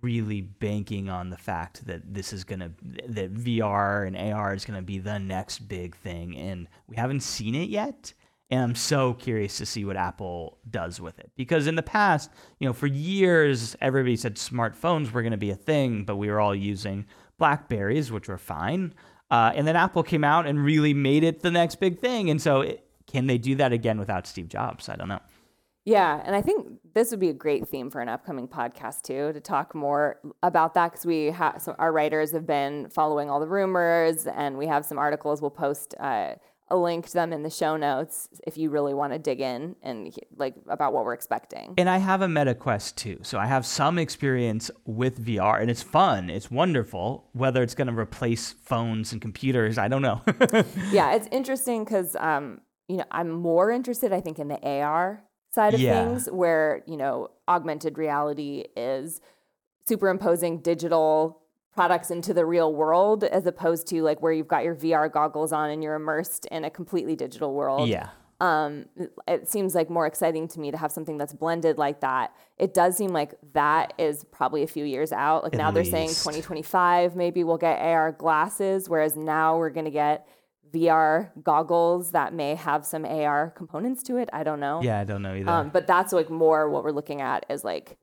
[0.00, 2.72] really banking on the fact that this is gonna
[3.08, 7.54] that VR and AR is gonna be the next big thing, and we haven't seen
[7.54, 8.12] it yet.
[8.50, 12.30] And I'm so curious to see what Apple does with it because in the past,
[12.58, 16.28] you know, for years everybody said smartphones were going to be a thing, but we
[16.28, 17.06] were all using
[17.38, 18.94] Blackberries, which were fine.
[19.30, 22.30] Uh, and then Apple came out and really made it the next big thing.
[22.30, 24.88] And so, it, can they do that again without Steve Jobs?
[24.88, 25.20] I don't know.
[25.84, 29.32] Yeah, and I think this would be a great theme for an upcoming podcast too,
[29.32, 33.40] to talk more about that because we have so our writers have been following all
[33.40, 35.40] the rumors, and we have some articles.
[35.40, 36.34] We'll post uh,
[36.70, 39.74] a link to them in the show notes if you really want to dig in
[39.82, 41.74] and like about what we're expecting.
[41.78, 45.70] And I have a Meta Quest too, so I have some experience with VR, and
[45.70, 46.28] it's fun.
[46.30, 47.28] It's wonderful.
[47.32, 50.20] Whether it's going to replace phones and computers, I don't know.
[50.92, 55.22] yeah, it's interesting because um, you know I'm more interested, I think, in the AR
[55.54, 56.04] side of Yeah.
[56.06, 59.20] things, where you know augmented reality is
[59.86, 61.40] superimposing digital
[61.74, 65.52] products into the real world as opposed to like where you've got your VR goggles
[65.52, 67.88] on and you're immersed in a completely digital world.
[67.88, 68.08] yeah.
[68.40, 68.86] um,
[69.26, 72.32] it seems like more exciting to me to have something that's blended like that.
[72.56, 75.44] It does seem like that is probably a few years out.
[75.44, 79.86] Like At now they're saying 2025, maybe we'll get AR glasses, whereas now we're going
[79.86, 80.28] to get
[80.72, 84.28] VR goggles that may have some AR components to it.
[84.32, 84.80] I don't know.
[84.82, 85.50] Yeah, I don't know either.
[85.50, 87.96] Um, but that's like more what we're looking at is like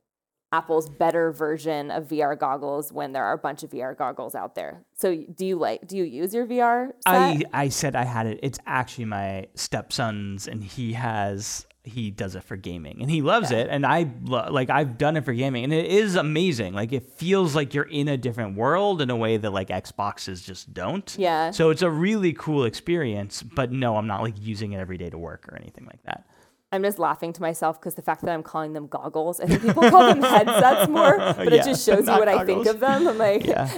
[0.52, 4.54] Apple's better version of VR goggles when there are a bunch of VR goggles out
[4.54, 4.84] there.
[4.94, 6.92] So do you like do you use your VR set?
[7.06, 8.38] I I said I had it.
[8.42, 13.50] It's actually my stepson's, and he has he does it for gaming, and he loves
[13.50, 13.68] it.
[13.70, 16.74] And I lo- like I've done it for gaming, and it is amazing.
[16.74, 20.44] Like it feels like you're in a different world in a way that like Xboxes
[20.44, 21.14] just don't.
[21.18, 21.50] Yeah.
[21.50, 23.42] So it's a really cool experience.
[23.42, 26.24] But no, I'm not like using it every day to work or anything like that.
[26.72, 29.62] I'm just laughing to myself because the fact that I'm calling them goggles, I think
[29.62, 32.80] people call them headsets more, but Yeah, it just shows you what I think of
[32.80, 33.06] them.
[33.06, 33.70] I'm like, Yeah.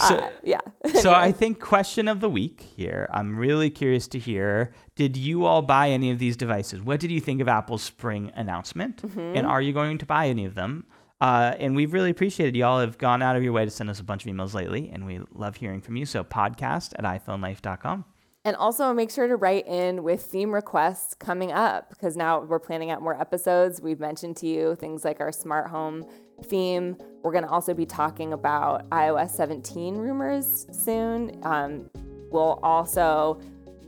[0.00, 0.60] uh, So, yeah.
[1.00, 3.08] so I think question of the week here.
[3.12, 4.72] I'm really curious to hear.
[4.96, 6.80] Did you all buy any of these devices?
[6.80, 9.02] What did you think of Apple's spring announcement?
[9.02, 9.36] Mm-hmm.
[9.36, 10.86] And are you going to buy any of them?
[11.20, 13.98] Uh, and we've really appreciated y'all have gone out of your way to send us
[13.98, 16.06] a bunch of emails lately, and we love hearing from you.
[16.06, 18.04] So podcast at iPhoneLife.com.
[18.48, 22.58] And also make sure to write in with theme requests coming up because now we're
[22.58, 23.82] planning out more episodes.
[23.82, 26.06] We've mentioned to you things like our smart home
[26.44, 26.96] theme.
[27.22, 31.38] We're going to also be talking about iOS 17 rumors soon.
[31.42, 31.90] Um,
[32.30, 33.38] we'll also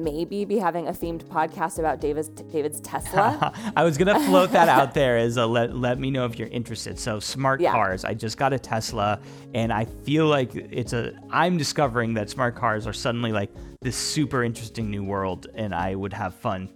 [0.03, 3.53] maybe be having a themed podcast about David's, David's Tesla.
[3.76, 6.48] I was gonna float that out there as a let let me know if you're
[6.48, 6.98] interested.
[6.98, 7.72] So smart Yeah.
[7.72, 8.05] cars.
[8.05, 9.20] I just got a Tesla,
[9.55, 11.12] and I feel like it's a.
[11.30, 15.94] I'm discovering that smart cars are suddenly like this super interesting new world, and I
[15.94, 16.68] would have fun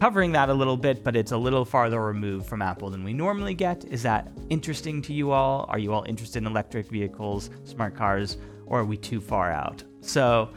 [0.00, 1.02] covering that a little bit.
[1.02, 3.84] But it's a little farther removed from Apple than we normally get.
[3.86, 5.66] Is that interesting to you all?
[5.68, 9.82] Are you all interested in electric vehicles, smart cars, or are we too far out?
[10.00, 10.50] So.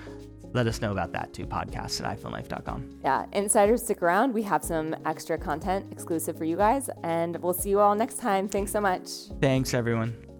[0.53, 1.45] Let us know about that too.
[1.45, 2.99] Podcast at iPhoneLife.com.
[3.03, 4.33] yeah, insiders stick around.
[4.33, 8.19] We have some extra content exclusive for you guys, and we'll see you all next
[8.19, 8.47] time.
[8.47, 9.09] Thanks so much.
[9.39, 10.30] Thanks, everyone.